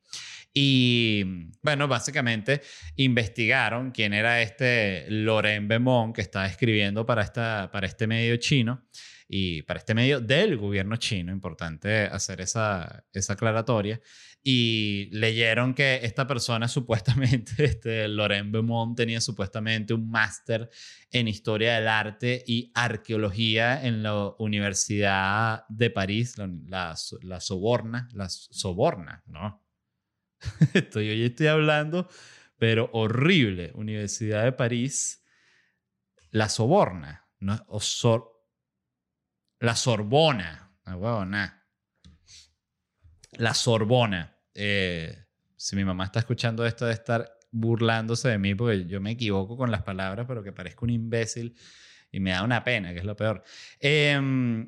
Y 0.55 1.22
bueno, 1.62 1.87
básicamente 1.87 2.62
investigaron 2.96 3.90
quién 3.90 4.14
era 4.14 4.40
este 4.40 5.05
Laurent 5.11 5.68
Beaumont 5.68 6.14
que 6.14 6.22
estaba 6.22 6.46
escribiendo 6.46 7.05
para, 7.05 7.20
esta, 7.20 7.68
para 7.70 7.87
este 7.87 8.07
medio 8.07 8.38
chino 8.38 8.87
y 9.28 9.61
para 9.62 9.81
este 9.81 9.92
medio 9.92 10.18
del 10.18 10.57
gobierno 10.57 10.96
chino, 10.96 11.31
importante 11.31 12.05
hacer 12.05 12.40
esa, 12.40 13.05
esa 13.12 13.35
aclaratoria, 13.35 14.00
y 14.42 15.09
leyeron 15.12 15.74
que 15.74 16.00
esta 16.02 16.26
persona 16.26 16.68
supuestamente, 16.68 17.64
este 17.64 18.09
Laurent 18.09 18.50
Beaumont, 18.52 18.96
tenía 18.96 19.20
supuestamente 19.20 19.94
un 19.94 20.11
máster 20.11 20.68
en 21.11 21.28
historia 21.28 21.74
del 21.74 21.88
arte 21.88 22.42
y 22.46 22.72
arqueología 22.74 23.85
en 23.85 24.02
la 24.02 24.35
Universidad 24.38 25.64
de 25.68 25.90
París, 25.90 26.38
la, 26.38 26.96
la, 27.22 27.40
Soborna, 27.40 28.09
la 28.12 28.28
Soborna, 28.28 29.22
¿no? 29.26 29.62
Estoy, 30.74 31.11
hoy 31.11 31.22
estoy 31.24 31.46
hablando, 31.46 32.09
pero 32.59 32.90
horrible, 32.92 33.70
Universidad 33.74 34.44
de 34.44 34.52
París, 34.52 35.22
la 36.31 36.48
Soborna, 36.48 37.28
¿no? 37.38 37.64
O 37.68 37.81
la 39.61 39.76
Sorbona, 39.76 40.76
la 40.85 40.96
huevona. 40.96 41.64
La 43.33 43.55
Sorbona. 43.55 44.32
Eh, 44.54 45.24
si 45.56 45.76
mi 45.76 45.84
mamá 45.84 46.04
está 46.04 46.20
escuchando 46.20 46.66
esto, 46.66 46.86
de 46.86 46.92
estar 46.92 47.38
burlándose 47.50 48.28
de 48.28 48.38
mí 48.38 48.54
porque 48.54 48.86
yo 48.86 49.00
me 49.00 49.12
equivoco 49.12 49.56
con 49.56 49.70
las 49.70 49.82
palabras, 49.82 50.26
pero 50.26 50.42
que 50.42 50.52
parezco 50.52 50.84
un 50.84 50.90
imbécil 50.90 51.54
y 52.10 52.20
me 52.20 52.30
da 52.30 52.42
una 52.42 52.62
pena, 52.62 52.92
que 52.92 52.98
es 52.98 53.04
lo 53.04 53.16
peor. 53.16 53.42
Eh, 53.80 54.12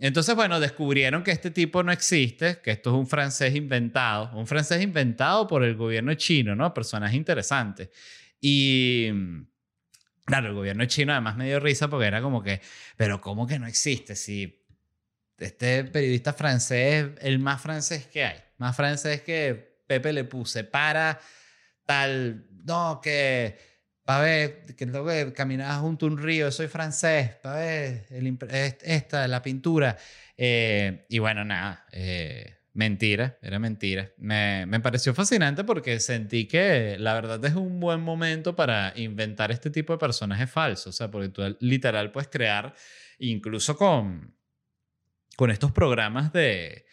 entonces, 0.01 0.35
bueno, 0.35 0.61
descubrieron 0.61 1.23
que 1.23 1.31
este 1.31 1.51
tipo 1.51 1.83
no 1.83 1.93
existe, 1.93 2.61
que 2.63 2.71
esto 2.71 2.91
es 2.91 2.97
un 2.97 3.07
francés 3.07 3.55
inventado, 3.55 4.31
un 4.37 4.47
francés 4.47 4.83
inventado 4.83 5.47
por 5.47 5.63
el 5.63 5.77
gobierno 5.77 6.15
chino, 6.15 6.57
¿no? 6.57 6.73
Personaje 6.73 7.17
interesante. 7.17 7.91
Y 8.41 9.11
claro, 10.25 10.49
el 10.49 10.55
gobierno 10.55 10.87
chino 10.87 11.13
además 11.13 11.37
me 11.37 11.47
dio 11.47 11.61
risa 11.61 11.89
porque 11.89 12.07
era 12.07 12.23
como 12.23 12.43
que, 12.43 12.61
pero 12.97 13.21
¿cómo 13.21 13.47
que 13.47 13.59
no 13.59 13.67
existe? 13.67 14.17
Si 14.17 14.65
este 15.39 15.85
periodista 15.85 16.33
francés 16.33 17.11
el 17.21 17.39
más 17.39 17.61
francés 17.61 18.07
que 18.07 18.25
hay, 18.25 18.39
más 18.57 18.75
francés 18.75 19.23
que 19.23 19.74
Pepe 19.87 20.13
le 20.13 20.25
puse 20.25 20.65
para 20.65 21.21
tal, 21.87 22.47
no, 22.65 23.01
que, 23.03 23.57
para 24.05 24.23
ver, 24.23 24.63
que 24.77 24.87
tengo 24.87 25.07
que 25.07 25.33
caminar 25.33 25.81
junto 25.81 26.07
a 26.07 26.09
un 26.11 26.19
río, 26.19 26.51
soy 26.51 26.69
francés, 26.69 27.35
para 27.43 27.57
ver, 27.57 28.07
esta, 28.83 29.29
la 29.29 29.43
pintura. 29.43 29.97
Eh, 30.37 31.07
y 31.09 31.19
bueno, 31.19 31.45
nada, 31.45 31.87
eh, 31.93 32.59
mentira, 32.73 33.39
era 33.43 33.59
mentira. 33.59 34.11
Me, 34.17 34.67
me 34.67 34.81
pareció 34.81 35.15
fascinante 35.15 35.65
porque 35.65 36.01
sentí 36.01 36.47
que 36.47 36.97
la 36.99 37.15
verdad 37.15 37.45
es 37.45 37.55
un 37.55 37.81
buen 37.81 38.01
momento 38.01 38.57
para 38.57 38.93
inventar 38.97 39.53
este 39.53 39.71
tipo 39.71 39.93
de 39.93 39.99
personajes 39.99 40.51
falsos, 40.51 40.87
o 40.87 40.93
sea, 40.93 41.11
porque 41.11 41.29
tú 41.29 41.43
literal 41.61 42.13
puedes 42.13 42.29
crear, 42.29 42.75
incluso 43.19 43.77
con 43.77 44.35
con 45.37 45.51
estos 45.51 45.73
programas 45.73 46.33
de 46.33 46.84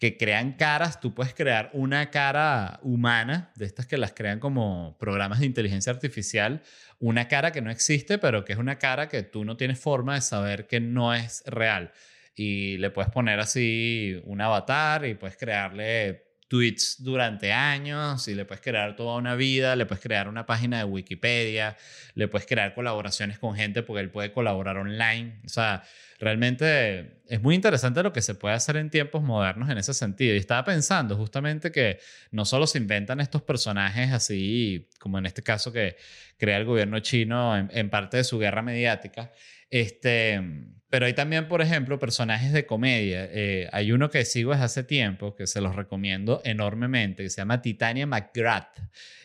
que 0.00 0.16
crean 0.16 0.54
caras, 0.54 0.98
tú 0.98 1.14
puedes 1.14 1.34
crear 1.34 1.68
una 1.74 2.10
cara 2.10 2.80
humana, 2.82 3.52
de 3.54 3.66
estas 3.66 3.86
que 3.86 3.98
las 3.98 4.14
crean 4.14 4.40
como 4.40 4.96
programas 4.98 5.40
de 5.40 5.46
inteligencia 5.46 5.92
artificial, 5.92 6.62
una 6.98 7.28
cara 7.28 7.52
que 7.52 7.60
no 7.60 7.70
existe, 7.70 8.16
pero 8.16 8.42
que 8.42 8.54
es 8.54 8.58
una 8.58 8.78
cara 8.78 9.10
que 9.10 9.22
tú 9.22 9.44
no 9.44 9.58
tienes 9.58 9.78
forma 9.78 10.14
de 10.14 10.22
saber 10.22 10.66
que 10.66 10.80
no 10.80 11.14
es 11.14 11.42
real. 11.44 11.92
Y 12.34 12.78
le 12.78 12.90
puedes 12.90 13.12
poner 13.12 13.40
así 13.40 14.18
un 14.24 14.40
avatar 14.40 15.04
y 15.04 15.14
puedes 15.14 15.36
crearle 15.36 16.29
tweets 16.50 16.96
durante 16.98 17.52
años 17.52 18.26
y 18.26 18.34
le 18.34 18.44
puedes 18.44 18.60
crear 18.60 18.96
toda 18.96 19.16
una 19.16 19.36
vida, 19.36 19.76
le 19.76 19.86
puedes 19.86 20.02
crear 20.02 20.26
una 20.26 20.46
página 20.46 20.78
de 20.78 20.84
Wikipedia, 20.84 21.76
le 22.14 22.26
puedes 22.26 22.44
crear 22.44 22.74
colaboraciones 22.74 23.38
con 23.38 23.54
gente 23.54 23.84
porque 23.84 24.00
él 24.00 24.10
puede 24.10 24.32
colaborar 24.32 24.76
online. 24.76 25.38
O 25.46 25.48
sea, 25.48 25.84
realmente 26.18 27.22
es 27.28 27.40
muy 27.40 27.54
interesante 27.54 28.02
lo 28.02 28.12
que 28.12 28.20
se 28.20 28.34
puede 28.34 28.56
hacer 28.56 28.76
en 28.78 28.90
tiempos 28.90 29.22
modernos 29.22 29.70
en 29.70 29.78
ese 29.78 29.94
sentido. 29.94 30.34
Y 30.34 30.38
estaba 30.38 30.64
pensando 30.64 31.16
justamente 31.16 31.70
que 31.70 32.00
no 32.32 32.44
solo 32.44 32.66
se 32.66 32.78
inventan 32.78 33.20
estos 33.20 33.42
personajes 33.42 34.10
así, 34.10 34.88
como 34.98 35.18
en 35.18 35.26
este 35.26 35.44
caso 35.44 35.72
que 35.72 35.96
crea 36.36 36.56
el 36.56 36.64
gobierno 36.64 36.98
chino 36.98 37.56
en, 37.56 37.70
en 37.72 37.90
parte 37.90 38.16
de 38.16 38.24
su 38.24 38.40
guerra 38.40 38.60
mediática, 38.60 39.30
este, 39.70 40.42
pero 40.90 41.06
hay 41.06 41.14
también, 41.14 41.46
por 41.46 41.62
ejemplo, 41.62 42.00
personajes 42.00 42.52
de 42.52 42.66
comedia. 42.66 43.28
Eh, 43.30 43.68
hay 43.72 43.92
uno 43.92 44.10
que 44.10 44.24
sigo 44.24 44.50
desde 44.50 44.64
hace 44.64 44.82
tiempo, 44.82 45.36
que 45.36 45.46
se 45.46 45.60
los 45.60 45.76
recomiendo 45.76 46.42
enormemente, 46.44 47.22
que 47.22 47.30
se 47.30 47.40
llama 47.40 47.62
Titania 47.62 48.06
McGrath. 48.06 48.76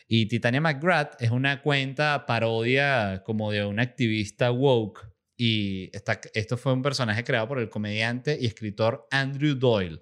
Y 0.08 0.28
Titania 0.28 0.62
McGrath 0.62 1.20
es 1.20 1.32
una 1.32 1.64
cuenta 1.64 2.28
parodia 2.28 3.24
como 3.26 3.52
de 3.52 3.66
un 3.66 3.80
activista 3.80 4.52
woke. 4.52 5.12
Y 5.36 5.90
esto 6.34 6.56
fue 6.56 6.72
un 6.72 6.84
personaje 6.84 7.24
creado 7.24 7.48
por 7.48 7.60
el 7.60 7.68
comediante 7.68 8.38
y 8.40 8.46
escritor 8.46 9.08
Andrew 9.10 9.56
Doyle. 9.56 10.02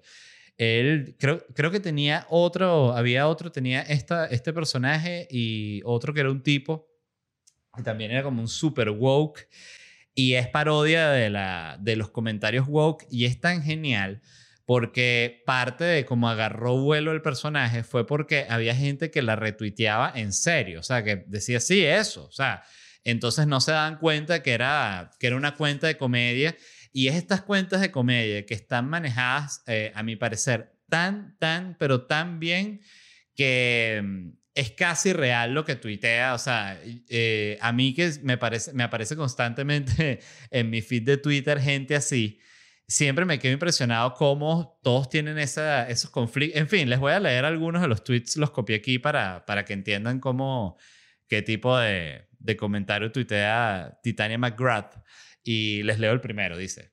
Él 0.58 1.16
creo, 1.18 1.44
creo 1.54 1.70
que 1.70 1.80
tenía 1.80 2.26
otro, 2.28 2.92
había 2.92 3.26
otro, 3.26 3.50
tenía 3.50 3.80
esta, 3.80 4.26
este 4.26 4.52
personaje 4.52 5.26
y 5.30 5.80
otro 5.84 6.12
que 6.12 6.20
era 6.20 6.30
un 6.30 6.42
tipo 6.42 6.88
que 7.74 7.82
también 7.82 8.10
era 8.10 8.22
como 8.22 8.40
un 8.40 8.48
super 8.48 8.90
woke. 8.90 9.48
Y 10.14 10.34
es 10.34 10.46
parodia 10.48 11.10
de, 11.10 11.30
la, 11.30 11.76
de 11.80 11.96
los 11.96 12.10
comentarios 12.10 12.66
woke 12.68 13.06
y 13.10 13.24
es 13.24 13.40
tan 13.40 13.62
genial 13.62 14.22
porque 14.66 15.42
parte 15.44 15.84
de 15.84 16.04
cómo 16.04 16.28
agarró 16.28 16.78
vuelo 16.78 17.12
el 17.12 17.20
personaje 17.20 17.82
fue 17.82 18.06
porque 18.06 18.46
había 18.48 18.74
gente 18.74 19.10
que 19.10 19.22
la 19.22 19.36
retuiteaba 19.36 20.10
en 20.14 20.32
serio, 20.32 20.80
o 20.80 20.82
sea, 20.82 21.04
que 21.04 21.24
decía, 21.26 21.60
sí, 21.60 21.84
eso, 21.84 22.26
o 22.26 22.32
sea, 22.32 22.62
entonces 23.02 23.46
no 23.46 23.60
se 23.60 23.72
dan 23.72 23.98
cuenta 23.98 24.42
que 24.42 24.52
era, 24.52 25.10
que 25.20 25.26
era 25.26 25.36
una 25.36 25.54
cuenta 25.54 25.86
de 25.86 25.98
comedia 25.98 26.56
y 26.92 27.08
es 27.08 27.16
estas 27.16 27.42
cuentas 27.42 27.80
de 27.82 27.90
comedia 27.90 28.46
que 28.46 28.54
están 28.54 28.88
manejadas, 28.88 29.62
eh, 29.66 29.92
a 29.94 30.02
mi 30.02 30.16
parecer, 30.16 30.72
tan, 30.88 31.36
tan, 31.38 31.76
pero 31.78 32.06
tan 32.06 32.40
bien 32.40 32.80
que 33.34 34.32
es 34.54 34.70
casi 34.70 35.12
real 35.12 35.52
lo 35.52 35.64
que 35.64 35.76
tuitea. 35.76 36.34
O 36.34 36.38
sea, 36.38 36.80
eh, 37.08 37.58
a 37.60 37.72
mí 37.72 37.94
que 37.94 38.12
me, 38.22 38.38
parece, 38.38 38.72
me 38.72 38.84
aparece 38.84 39.16
constantemente 39.16 40.20
en 40.50 40.70
mi 40.70 40.80
feed 40.80 41.02
de 41.02 41.16
Twitter 41.16 41.60
gente 41.60 41.96
así. 41.96 42.40
Siempre 42.86 43.24
me 43.24 43.38
quedo 43.38 43.54
impresionado 43.54 44.12
cómo 44.14 44.78
todos 44.82 45.08
tienen 45.08 45.38
esa, 45.38 45.88
esos 45.88 46.10
conflictos. 46.10 46.60
En 46.60 46.68
fin, 46.68 46.88
les 46.88 47.00
voy 47.00 47.12
a 47.12 47.20
leer 47.20 47.44
algunos 47.44 47.80
de 47.82 47.88
los 47.88 48.04
tweets, 48.04 48.36
los 48.36 48.50
copié 48.50 48.76
aquí 48.76 48.98
para, 48.98 49.44
para 49.46 49.64
que 49.64 49.72
entiendan 49.72 50.20
cómo, 50.20 50.76
qué 51.26 51.40
tipo 51.40 51.76
de, 51.78 52.28
de 52.38 52.56
comentario 52.56 53.10
tuitea 53.10 53.98
Titania 54.02 54.38
McGrath. 54.38 54.96
Y 55.42 55.82
les 55.82 55.98
leo 55.98 56.12
el 56.12 56.20
primero, 56.20 56.56
dice. 56.56 56.92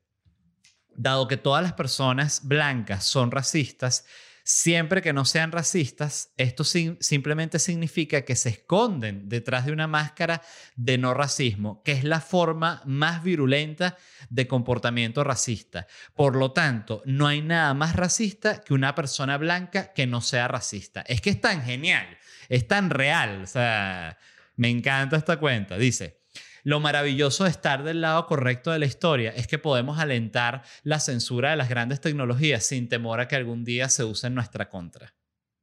Dado 0.95 1.27
que 1.27 1.37
todas 1.37 1.63
las 1.63 1.73
personas 1.73 2.41
blancas 2.43 3.05
son 3.05 3.31
racistas, 3.31 4.05
Siempre 4.53 5.01
que 5.01 5.13
no 5.13 5.23
sean 5.23 5.53
racistas, 5.53 6.33
esto 6.35 6.65
simplemente 6.65 7.57
significa 7.57 8.23
que 8.23 8.35
se 8.35 8.49
esconden 8.49 9.29
detrás 9.29 9.65
de 9.65 9.71
una 9.71 9.87
máscara 9.87 10.41
de 10.75 10.97
no 10.97 11.13
racismo, 11.13 11.81
que 11.83 11.93
es 11.93 12.03
la 12.03 12.19
forma 12.19 12.81
más 12.85 13.23
virulenta 13.23 13.95
de 14.29 14.49
comportamiento 14.49 15.23
racista. 15.23 15.87
Por 16.13 16.35
lo 16.35 16.51
tanto, 16.51 17.01
no 17.05 17.27
hay 17.27 17.41
nada 17.41 17.73
más 17.73 17.95
racista 17.95 18.59
que 18.59 18.73
una 18.73 18.93
persona 18.93 19.37
blanca 19.37 19.93
que 19.93 20.05
no 20.05 20.19
sea 20.19 20.49
racista. 20.49 20.99
Es 21.07 21.21
que 21.21 21.29
es 21.29 21.39
tan 21.39 21.63
genial, 21.63 22.17
es 22.49 22.67
tan 22.67 22.89
real. 22.89 23.43
O 23.43 23.47
sea, 23.47 24.17
me 24.57 24.67
encanta 24.67 25.15
esta 25.15 25.37
cuenta. 25.37 25.77
Dice, 25.77 26.20
lo 26.63 26.79
maravilloso 26.79 27.43
de 27.45 27.49
estar 27.49 27.83
del 27.83 28.01
lado 28.01 28.25
correcto 28.25 28.71
de 28.71 28.79
la 28.79 28.85
historia 28.85 29.31
es 29.31 29.47
que 29.47 29.57
podemos 29.59 29.99
alentar 29.99 30.63
la 30.83 30.99
censura 30.99 31.51
de 31.51 31.57
las 31.57 31.69
grandes 31.69 32.01
tecnologías 32.01 32.63
sin 32.63 32.89
temor 32.89 33.19
a 33.19 33.27
que 33.27 33.35
algún 33.35 33.63
día 33.63 33.89
se 33.89 34.03
use 34.03 34.27
en 34.27 34.35
nuestra 34.35 34.69
contra. 34.69 35.15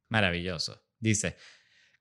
Maravilloso. 0.09 0.83
Dice, 0.99 1.37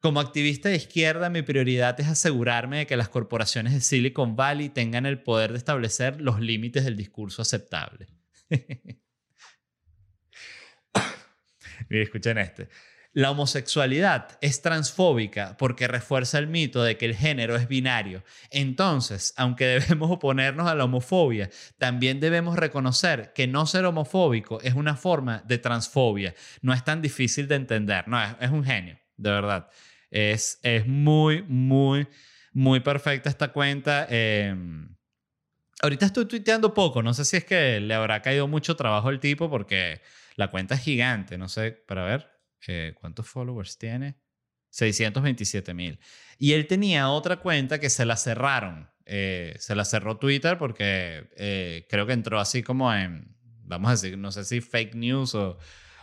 como 0.01 0.21
activista 0.21 0.69
de 0.69 0.77
izquierda, 0.77 1.29
mi 1.29 1.43
prioridad 1.43 1.99
es 2.01 2.07
asegurarme 2.07 2.79
de 2.79 2.87
que 2.87 2.97
las 2.97 3.09
corporaciones 3.09 3.73
de 3.73 3.81
Silicon 3.81 4.37
Valley 4.37 4.69
tengan 4.69 5.07
el 5.07 5.23
poder 5.23 5.51
de 5.53 5.59
establecer 5.59 6.21
los 6.21 6.41
límites 6.41 6.85
del 6.85 6.97
discurso 6.97 7.43
aceptable. 7.43 8.07
Mira, 11.89 12.03
escuchen 12.05 12.39
este. 12.39 12.69
La 13.19 13.33
homosexualidad 13.33 14.39
es 14.41 14.63
transfóbica 14.63 15.57
porque 15.59 15.89
refuerza 15.89 16.39
el 16.39 16.47
mito 16.47 16.85
de 16.85 16.97
que 16.97 17.05
el 17.05 17.17
género 17.17 17.57
es 17.57 17.67
binario. 17.67 18.23
Entonces, 18.53 19.35
aunque 19.37 19.65
debemos 19.81 20.09
oponernos 20.13 20.69
a 20.69 20.77
la 20.77 20.85
homofobia, 20.85 21.51
también 21.79 22.21
debemos 22.21 22.57
reconocer 22.57 23.33
que 23.35 23.49
no 23.49 23.67
ser 23.67 23.87
homofóbico 23.87 24.61
es 24.61 24.75
una 24.75 24.95
forma 24.95 25.43
de 25.49 25.59
transfobia. 25.59 26.33
No 26.63 26.73
es 26.73 26.85
tan 26.85 27.03
difícil 27.03 27.49
de 27.49 27.57
entender. 27.57 28.07
No, 28.07 28.23
es, 28.23 28.51
un 28.53 28.63
genio, 28.63 28.97
de 29.17 29.31
verdad. 29.33 29.69
Es, 30.13 30.61
es 30.63 30.87
muy, 30.87 31.43
muy, 31.43 32.07
muy 32.53 32.79
perfecta 32.79 33.31
esta 33.31 33.49
cuenta. 33.49 34.07
Em, 34.09 34.95
ahorita 35.83 36.07
estoy 36.07 36.27
tuiteando 36.27 36.73
poco. 36.73 37.03
No 37.03 37.13
sé 37.15 37.25
si 37.25 37.39
es 37.39 37.45
que 37.45 37.81
le 37.81 37.95
habrá 37.95 38.23
caído 38.23 38.47
mucho 38.47 38.77
trabajo 38.77 39.09
al 39.09 39.19
tipo 39.19 39.51
porque 39.51 40.03
la 40.37 40.47
cuenta 40.47 40.77
es 40.77 40.83
gigante. 40.83 41.37
No 41.37 41.49
sé, 41.49 41.73
para 41.73 42.05
ver. 42.05 42.38
Eh, 42.67 42.95
¿cuántos 42.99 43.29
followers 43.29 43.79
tiene? 43.79 44.17
627 44.71 45.75
mil. 45.75 45.99
Y 46.39 46.53
él 46.53 46.67
tenía 46.67 47.11
otra 47.11 47.41
cuenta 47.41 47.79
que 47.81 47.91
se 47.91 48.05
la 48.05 48.17
cerraron. 48.17 48.91
Eh, 49.07 49.55
se 49.59 49.75
la 49.75 49.85
cerró 49.85 50.19
Twitter 50.19 50.59
porque 50.59 51.31
eh, 51.37 51.87
creo 51.89 52.07
que 52.07 52.13
entró 52.13 52.39
así 52.39 52.63
como 52.63 52.93
en, 52.93 53.35
vamos 53.65 53.89
a 53.89 53.93
decir, 53.93 54.19
no 54.19 54.31
sé 54.31 54.45
si 54.45 54.61
fake 54.61 54.95
news 54.95 55.35
o, 55.35 55.59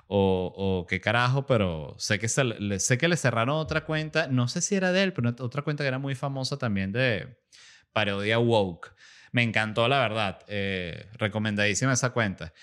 o, 0.08 0.86
qué 0.90 1.00
carajo, 1.00 1.46
pero 1.46 1.96
sé 2.00 2.18
que, 2.18 2.28
se, 2.28 2.44
le, 2.44 2.80
sé 2.80 2.98
que 2.98 3.08
le 3.08 3.18
cerraron 3.18 3.58
otra 3.58 3.86
cuenta, 3.86 4.28
no 4.28 4.48
sé 4.48 4.62
si 4.62 4.76
era 4.76 4.92
de 4.92 5.04
él, 5.04 5.14
pero 5.14 5.36
otra 5.40 5.62
cuenta 5.62 5.84
que 5.84 5.88
era 5.88 6.00
muy 6.00 6.16
famosa 6.16 6.58
también 6.58 6.92
de 6.92 7.38
parodia 7.94 8.40
woke. 8.40 8.96
Me 9.32 9.44
encantó, 9.44 9.88
la 9.88 10.00
verdad. 10.00 10.40
recomendadísima 11.18 11.94
esa 11.94 12.12
cuenta. 12.12 12.54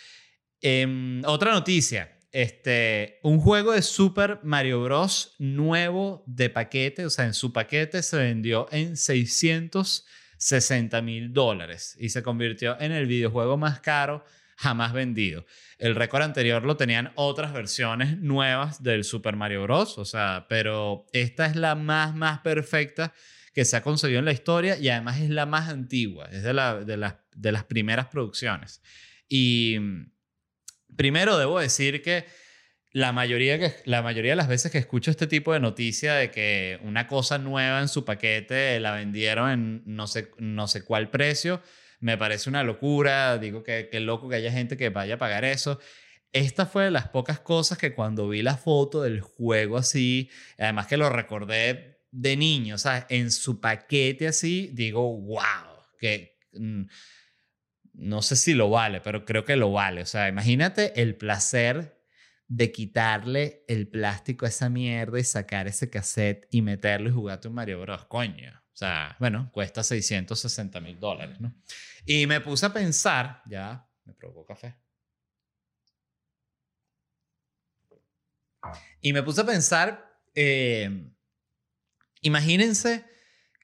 Em, 0.61 1.23
otra 1.25 1.53
noticia 1.53 2.17
este, 2.33 3.21
un 3.23 3.39
juego 3.39 3.73
de 3.73 3.83
Super 3.83 4.41
Mario 4.43 4.83
Bros. 4.83 5.37
nuevo 5.39 6.25
de 6.27 6.51
paquete, 6.51 7.05
o 7.05 7.11
sea, 7.11 7.27
en 7.27 7.35
su 7.35 7.53
paquete 7.53 8.03
se 8.03 8.17
vendió 8.17 8.67
en 8.73 8.97
660 8.97 11.03
mil 11.03 11.33
dólares 11.33 11.97
y 12.01 12.09
se 12.09 12.23
convirtió 12.23 12.81
en 12.81 12.93
el 12.93 13.07
videojuego 13.07 13.59
más 13.59 13.81
caro 13.81 14.25
jamás 14.57 14.93
vendido. 14.93 15.45
El 15.79 15.95
récord 15.95 16.23
anterior 16.23 16.63
lo 16.63 16.77
tenían 16.77 17.13
otras 17.17 17.53
versiones 17.53 18.19
nuevas 18.19 18.83
del 18.83 19.05
Super 19.05 19.37
Mario 19.37 19.65
Bros. 19.65 19.99
O 19.99 20.05
sea, 20.05 20.47
pero 20.49 21.07
esta 21.13 21.47
es 21.47 21.57
la 21.57 21.75
más, 21.75 22.15
más 22.15 22.41
perfecta 22.41 23.13
que 23.53 23.65
se 23.65 23.77
ha 23.77 23.83
conseguido 23.83 24.21
en 24.21 24.25
la 24.25 24.33
historia 24.33 24.79
y 24.79 24.89
además 24.89 25.21
es 25.21 25.31
la 25.31 25.45
más 25.45 25.69
antigua, 25.69 26.27
es 26.27 26.43
de, 26.43 26.55
la, 26.55 26.77
de, 26.77 27.13
de 27.35 27.53
las 27.53 27.65
primeras 27.65 28.07
producciones. 28.07 28.81
Y 29.29 29.77
Primero 30.97 31.39
debo 31.39 31.59
decir 31.59 32.03
que 32.03 32.27
la 32.93 33.13
mayoría, 33.13 33.59
que 33.59 33.75
la 33.87 34.03
mayoría 34.03 34.33
de 34.33 34.37
las 34.37 34.49
veces 34.49 34.71
que 34.71 34.79
escucho 34.79 35.11
este 35.11 35.27
tipo 35.27 35.53
de 35.53 35.61
noticia 35.61 36.15
de 36.15 36.31
que 36.31 36.79
una 36.83 37.07
cosa 37.07 37.39
nueva 37.39 37.81
en 37.81 37.89
su 37.89 38.05
paquete 38.05 38.79
la 38.81 38.93
vendieron 38.93 39.51
en 39.51 39.83
no 39.87 40.07
sé, 40.07 40.31
no 40.39 40.69
sé 40.69 40.85
cuál 40.85 41.11
precio, 41.11 41.63
me 42.01 42.19
parece 42.19 42.51
una 42.51 42.63
locura. 42.63 43.39
Digo 43.39 43.63
que, 43.63 43.89
loco 44.01 44.29
que 44.29 44.37
haya 44.37 44.53
gente 44.53 44.77
que 44.77 44.91
vaya 44.91 45.15
a 45.15 45.19
pagar 45.19 45.45
eso. 45.45 45.81
Esta 46.33 46.67
fue 46.67 46.85
de 46.85 46.91
las 46.91 47.09
pocas 47.09 47.41
cosas 47.41 47.79
que 47.79 47.95
cuando 47.95 48.29
vi 48.29 48.43
la 48.43 48.57
foto 48.57 49.03
del 49.03 49.21
juego 49.21 49.79
así, 49.79 50.31
además 50.59 50.87
que 50.87 50.97
lo 50.97 51.09
recordé 51.11 52.01
de 52.11 52.37
niño, 52.37 52.77
sea, 52.79 53.07
en 53.09 53.31
su 53.31 53.61
paquete 53.61 54.27
así, 54.29 54.71
digo, 54.73 55.19
wow, 55.19 55.81
que... 55.99 56.39
Mm, 56.53 56.85
no 57.95 58.23
sé 58.23 58.37
si 58.37 58.55
lo 58.55 58.71
vale, 58.71 59.01
pero 59.01 59.25
creo 59.25 59.45
que 59.45 59.57
lo 59.57 59.73
vale. 59.73 60.03
O 60.03 60.07
sea, 60.07 60.29
imagínate 60.29 61.01
el 61.01 61.17
placer 61.17 62.01
de 62.49 62.71
quitarle 62.71 63.65
el 63.69 63.89
plástico 63.89 64.45
a 64.45 64.49
esa 64.49 64.69
mierda 64.69 65.19
y 65.19 65.25
sacar 65.25 65.67
ese 65.67 65.91
cassette 65.91 66.47
y 66.51 66.63
meterlo 66.63 67.09
y 67.09 67.13
jugar 67.13 67.41
un 67.47 67.55
Mario 67.55 67.81
Bros. 67.81 68.05
Coño. 68.07 68.53
O 68.73 68.77
sea, 68.77 69.17
bueno, 69.21 69.51
cuesta 69.53 69.83
660 69.83 70.81
mil 70.81 70.99
dólares, 70.99 71.41
¿no? 71.41 71.55
Y 72.05 72.27
me 72.27 72.41
puse 72.41 72.67
a 72.67 72.73
pensar, 72.73 73.43
ya, 73.47 73.89
me 74.05 74.15
provocó 74.15 74.47
café. 74.47 74.77
Y 79.01 79.13
me 79.13 79.23
puse 79.23 79.41
a 79.41 79.47
pensar, 79.47 80.21
eh, 80.35 81.11
imagínense 82.21 83.05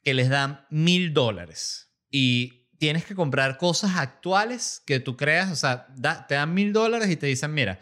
que 0.03 0.15
les 0.15 0.29
dan 0.29 0.67
mil 0.71 1.13
dólares 1.13 1.93
y 2.11 2.68
tienes 2.79 3.05
que 3.05 3.15
comprar 3.15 3.59
cosas 3.59 3.97
actuales 3.97 4.83
que 4.87 5.01
tú 5.01 5.17
creas, 5.17 5.51
o 5.51 5.57
sea, 5.57 5.87
te 6.29 6.35
dan 6.35 6.55
mil 6.55 6.73
dólares 6.73 7.11
y 7.11 7.17
te 7.17 7.27
dicen, 7.27 7.53
mira, 7.53 7.81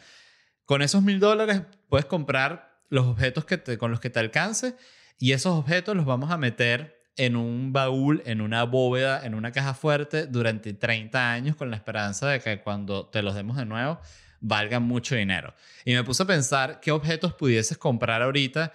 con 0.65 0.83
esos 0.83 1.03
mil 1.03 1.21
dólares 1.21 1.63
puedes 1.89 2.07
comprar 2.07 2.81
los 2.89 3.07
objetos 3.07 3.45
que 3.45 3.79
con 3.79 3.91
los 3.91 4.01
que 4.01 4.11
te 4.11 4.21
alcance 4.21 4.77
y 5.19 5.33
esos 5.33 5.55
objetos 5.55 5.97
los 5.97 6.05
vamos 6.05 6.31
a 6.31 6.37
meter 6.37 6.97
en 7.17 7.37
un 7.37 7.73
baúl, 7.73 8.23
en 8.27 8.41
una 8.41 8.65
bóveda, 8.65 9.25
en 9.25 9.35
una 9.35 9.53
caja 9.53 9.75
fuerte 9.75 10.27
durante 10.27 10.75
30 10.75 11.33
años 11.33 11.57
con 11.57 11.71
la 11.71 11.77
esperanza 11.77 12.29
de 12.29 12.41
que 12.41 12.61
cuando 12.61 13.07
te 13.07 13.23
los 13.23 13.35
demos 13.35 13.57
de 13.57 13.65
nuevo 13.65 14.01
valgan 14.41 14.83
mucho 14.83 15.15
dinero. 15.15 15.55
Y 15.85 15.95
me 15.95 16.05
puse 16.05 16.23
a 16.23 16.27
pensar 16.27 16.81
qué 16.81 16.93
objetos 16.93 17.33
pudieses 17.33 17.79
comprar 17.79 18.23
ahorita 18.23 18.73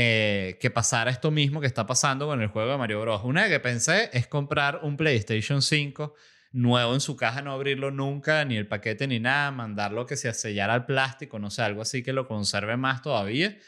eh, 0.00 0.58
que 0.60 0.70
pasara 0.70 1.10
esto 1.10 1.30
mismo 1.32 1.60
que 1.60 1.66
está 1.66 1.86
pasando 1.86 2.26
con 2.26 2.40
el 2.40 2.48
juego 2.48 2.70
de 2.70 2.78
Mario 2.78 3.00
Bros. 3.00 3.22
Una 3.24 3.48
que 3.48 3.58
pensé 3.58 4.10
es 4.12 4.28
comprar 4.28 4.80
un 4.82 4.96
PlayStation 4.96 5.60
5 5.60 6.14
nuevo 6.52 6.94
en 6.94 7.00
su 7.00 7.16
caja, 7.16 7.42
no 7.42 7.52
abrirlo 7.52 7.90
nunca, 7.90 8.44
ni 8.44 8.56
el 8.56 8.68
paquete 8.68 9.06
ni 9.08 9.18
nada, 9.18 9.50
mandarlo 9.50 10.06
que 10.06 10.16
se 10.16 10.32
sellara 10.32 10.74
al 10.74 10.86
plástico, 10.86 11.38
no 11.38 11.50
sé, 11.50 11.62
algo 11.62 11.82
así 11.82 12.02
que 12.02 12.12
lo 12.12 12.28
conserve 12.28 12.76
más 12.76 13.02
todavía 13.02 13.58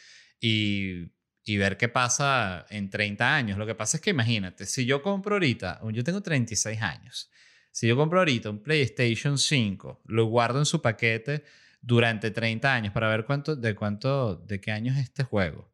y 0.41 1.11
y 1.45 1.57
ver 1.57 1.77
qué 1.77 1.89
pasa 1.89 2.67
en 2.71 2.91
30 2.91 3.35
años. 3.35 3.59
Lo 3.59 3.67
que 3.67 3.75
pasa 3.75 3.97
es 3.97 4.03
que 4.03 4.11
imagínate, 4.11 4.67
si 4.67 4.85
yo 4.87 5.03
compro 5.03 5.35
ahorita, 5.35 5.81
yo 5.93 6.05
tengo 6.05 6.23
36 6.23 6.81
años, 6.81 7.31
si 7.73 7.89
yo 7.89 7.97
compro 7.97 8.19
ahorita 8.19 8.51
un 8.51 8.63
PlayStation 8.63 9.39
5, 9.39 10.03
lo 10.07 10.27
guardo 10.27 10.59
en 10.59 10.67
su 10.67 10.83
paquete 10.83 11.45
durante 11.81 12.31
30 12.31 12.73
años 12.73 12.93
para 12.93 13.09
ver 13.09 13.25
cuánto, 13.25 13.57
de 13.57 13.75
cuánto, 13.75 14.37
de 14.37 14.61
qué 14.61 14.73
año 14.73 14.93
es 14.93 14.99
este 14.99 15.25
juego. 15.25 15.70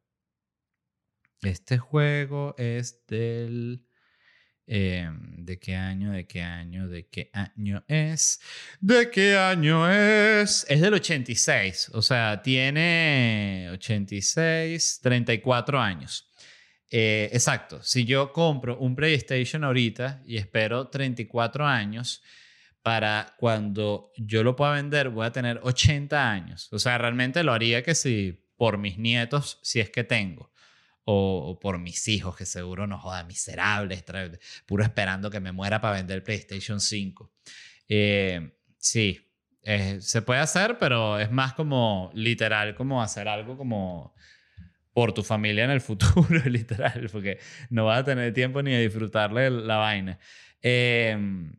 Este 1.47 1.79
juego 1.79 2.55
es 2.59 3.07
del 3.07 3.87
Em, 4.69 5.45
¿De 5.45 5.61
qué 5.61 5.77
año? 5.77 6.11
¿De 6.11 6.27
qué 6.27 6.43
año? 6.43 6.89
¿De 6.89 7.07
qué 7.07 7.31
año 7.33 7.85
es? 7.87 8.41
¿De 8.81 9.11
qué 9.11 9.37
año 9.37 9.89
es? 9.89 10.67
Es 10.69 10.81
del 10.81 10.95
86, 10.95 11.91
o 11.95 12.03
sea, 12.03 12.43
tiene 12.43 13.69
86, 13.73 14.99
34 15.01 15.81
años. 15.81 16.29
Eh, 16.91 17.31
exacto, 17.33 17.81
si 17.83 18.05
yo 18.05 18.33
compro 18.33 18.79
un 18.79 18.97
PlayStation 18.97 19.63
ahorita 19.63 20.23
y 20.27 20.37
espero 20.37 20.89
34 20.89 21.65
años, 21.65 22.23
para 22.83 23.35
cuando 23.39 24.13
yo 24.17 24.43
lo 24.43 24.57
pueda 24.57 24.73
vender 24.73 25.11
voy 25.11 25.27
a 25.27 25.33
tener 25.33 25.61
80 25.63 26.31
años. 26.31 26.69
O 26.73 26.79
sea, 26.81 26.99
realmente 26.99 27.45
lo 27.45 27.53
haría 27.53 27.83
que 27.85 27.95
si 27.95 28.33
por 28.57 28.79
mis 28.79 28.99
nietos, 28.99 29.61
si 29.63 29.81
es 29.81 29.91
que 29.91 30.03
tengo 30.05 30.51
o, 31.09 31.59
por 31.61 31.79
mis 31.79 32.09
hijos, 32.09 32.37
que 32.37 32.45
seguro 32.45 32.87
no 32.89 32.99
joda, 32.99 33.23
miserables, 33.23 34.05
puro 34.67 34.83
esperando 34.83 35.31
que 35.31 35.39
me 35.39 35.53
muera 35.53 35.81
para 35.81 35.95
vender 35.95 36.25
PlayStation 36.25 36.81
5. 36.81 37.33
Eh, 37.89 38.51
sí, 38.77 39.33
eh, 39.63 39.99
se 40.01 40.23
puede 40.23 40.41
hacer, 40.41 40.79
pero 40.79 41.21
es 41.21 41.31
más 41.31 41.55
como 41.55 42.11
literal, 42.13 42.75
como 42.75 43.01
hacer 43.01 43.29
algo 43.29 43.57
como 43.57 44.17
por 44.93 45.13
tu 45.13 45.23
familia 45.23 45.65
en 45.65 45.71
el 45.71 45.81
futuro, 45.83 46.41
literal, 46.47 47.09
porque 47.13 47.39
no 47.71 47.85
vas 47.85 48.01
a 48.01 48.05
tener 48.05 48.35
tiempo 48.35 48.61
ni 48.63 48.73
de 48.73 48.81
disfrutarle 48.81 49.49
la 49.51 49.77
vaina. 49.77 50.19
Em, 50.61 51.53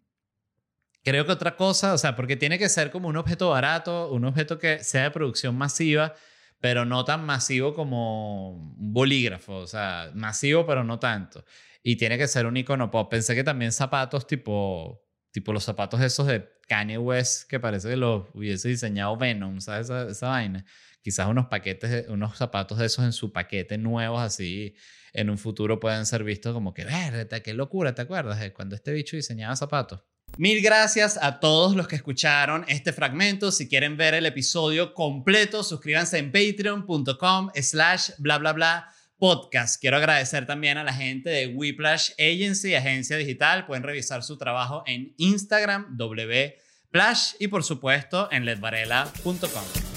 creo 1.04 1.26
que 1.26 1.32
otra 1.32 1.56
cosa, 1.56 1.94
o 1.94 1.98
sea, 1.98 2.18
porque 2.18 2.36
tiene 2.36 2.60
que 2.60 2.68
ser 2.68 2.92
como 2.92 3.08
un 3.08 3.16
objeto 3.16 3.50
barato, 3.52 4.12
un 4.12 4.26
objeto 4.26 4.60
que 4.60 4.84
sea 4.84 5.04
de 5.04 5.12
producción 5.12 5.56
masiva, 5.58 6.16
pero 6.60 6.86
no 6.86 7.06
tan 7.06 7.26
masivo 7.26 7.74
como 7.74 8.52
un 8.52 8.94
bolígrafo, 8.94 9.56
o 9.58 9.68
sea, 9.68 10.12
masivo 10.14 10.66
pero 10.66 10.84
no 10.84 11.00
tanto. 11.00 11.46
Y 11.84 11.96
tiene 11.98 12.18
que 12.18 12.28
ser 12.28 12.46
un 12.46 12.58
icono 12.58 12.92
pop. 12.92 13.10
Pensé 13.10 13.36
que 13.36 13.44
también 13.44 13.72
zapatos 13.72 14.28
tipo, 14.28 15.06
tipo 15.32 15.54
los 15.54 15.64
zapatos 15.64 16.02
esos 16.02 16.28
de 16.28 16.50
Kanye 16.68 16.98
West, 16.98 17.50
que 17.50 17.60
parece 17.60 17.90
que 17.90 17.98
los 17.98 18.26
hubiese 18.34 18.70
diseñado 18.70 19.16
Venom, 19.18 19.62
¿sabes? 19.62 19.86
Esa, 19.86 20.10
esa 20.10 20.28
vaina. 20.30 20.66
Quizás 21.02 21.28
unos 21.28 21.46
paquetes, 21.48 22.10
unos 22.10 22.38
zapatos 22.38 22.80
de 22.80 22.88
esos 22.88 23.06
en 23.06 23.14
su 23.14 23.32
paquete 23.32 23.78
nuevos 23.78 24.22
así 24.22 24.76
en 25.14 25.30
un 25.30 25.38
futuro 25.38 25.80
pueden 25.80 26.06
ser 26.06 26.24
vistos 26.24 26.54
como 26.54 26.74
que, 26.74 26.86
verde, 26.86 27.42
qué 27.42 27.54
locura, 27.54 27.96
¿te 27.96 28.04
acuerdas? 28.04 28.40
De 28.40 28.54
cuando 28.54 28.76
este 28.76 28.92
bicho 28.92 29.16
diseñaba 29.16 29.56
zapatos. 29.56 30.04
Mil 30.36 30.62
gracias 30.62 31.18
a 31.22 31.40
todos 31.40 31.76
los 31.76 31.88
que 31.88 31.96
escucharon 31.96 32.66
este 32.68 32.94
fragmento. 32.94 33.52
Si 33.52 33.68
quieren 33.68 33.98
ver 33.98 34.14
el 34.14 34.26
episodio 34.26 34.94
completo, 34.94 35.64
suscríbanse 35.64 36.20
en 36.20 36.32
patreon.com 36.32 37.50
slash 37.56 38.12
bla 38.20 38.38
bla 38.38 38.54
bla 38.54 38.92
podcast. 39.18 39.82
Quiero 39.82 39.98
agradecer 39.98 40.46
también 40.46 40.78
a 40.78 40.84
la 40.84 40.94
gente 40.94 41.30
de 41.30 41.48
Whiplash 41.48 42.12
Agency, 42.20 42.76
agencia 42.76 43.18
digital. 43.18 43.66
Pueden 43.66 43.84
revisar 43.84 44.24
su 44.24 44.38
trabajo 44.38 44.84
en 44.86 45.14
Instagram, 45.18 45.98
wplash 45.98 47.34
y 47.40 47.48
por 47.48 47.64
supuesto 47.64 48.30
en 48.32 48.46
ledvarela.com. 48.46 49.97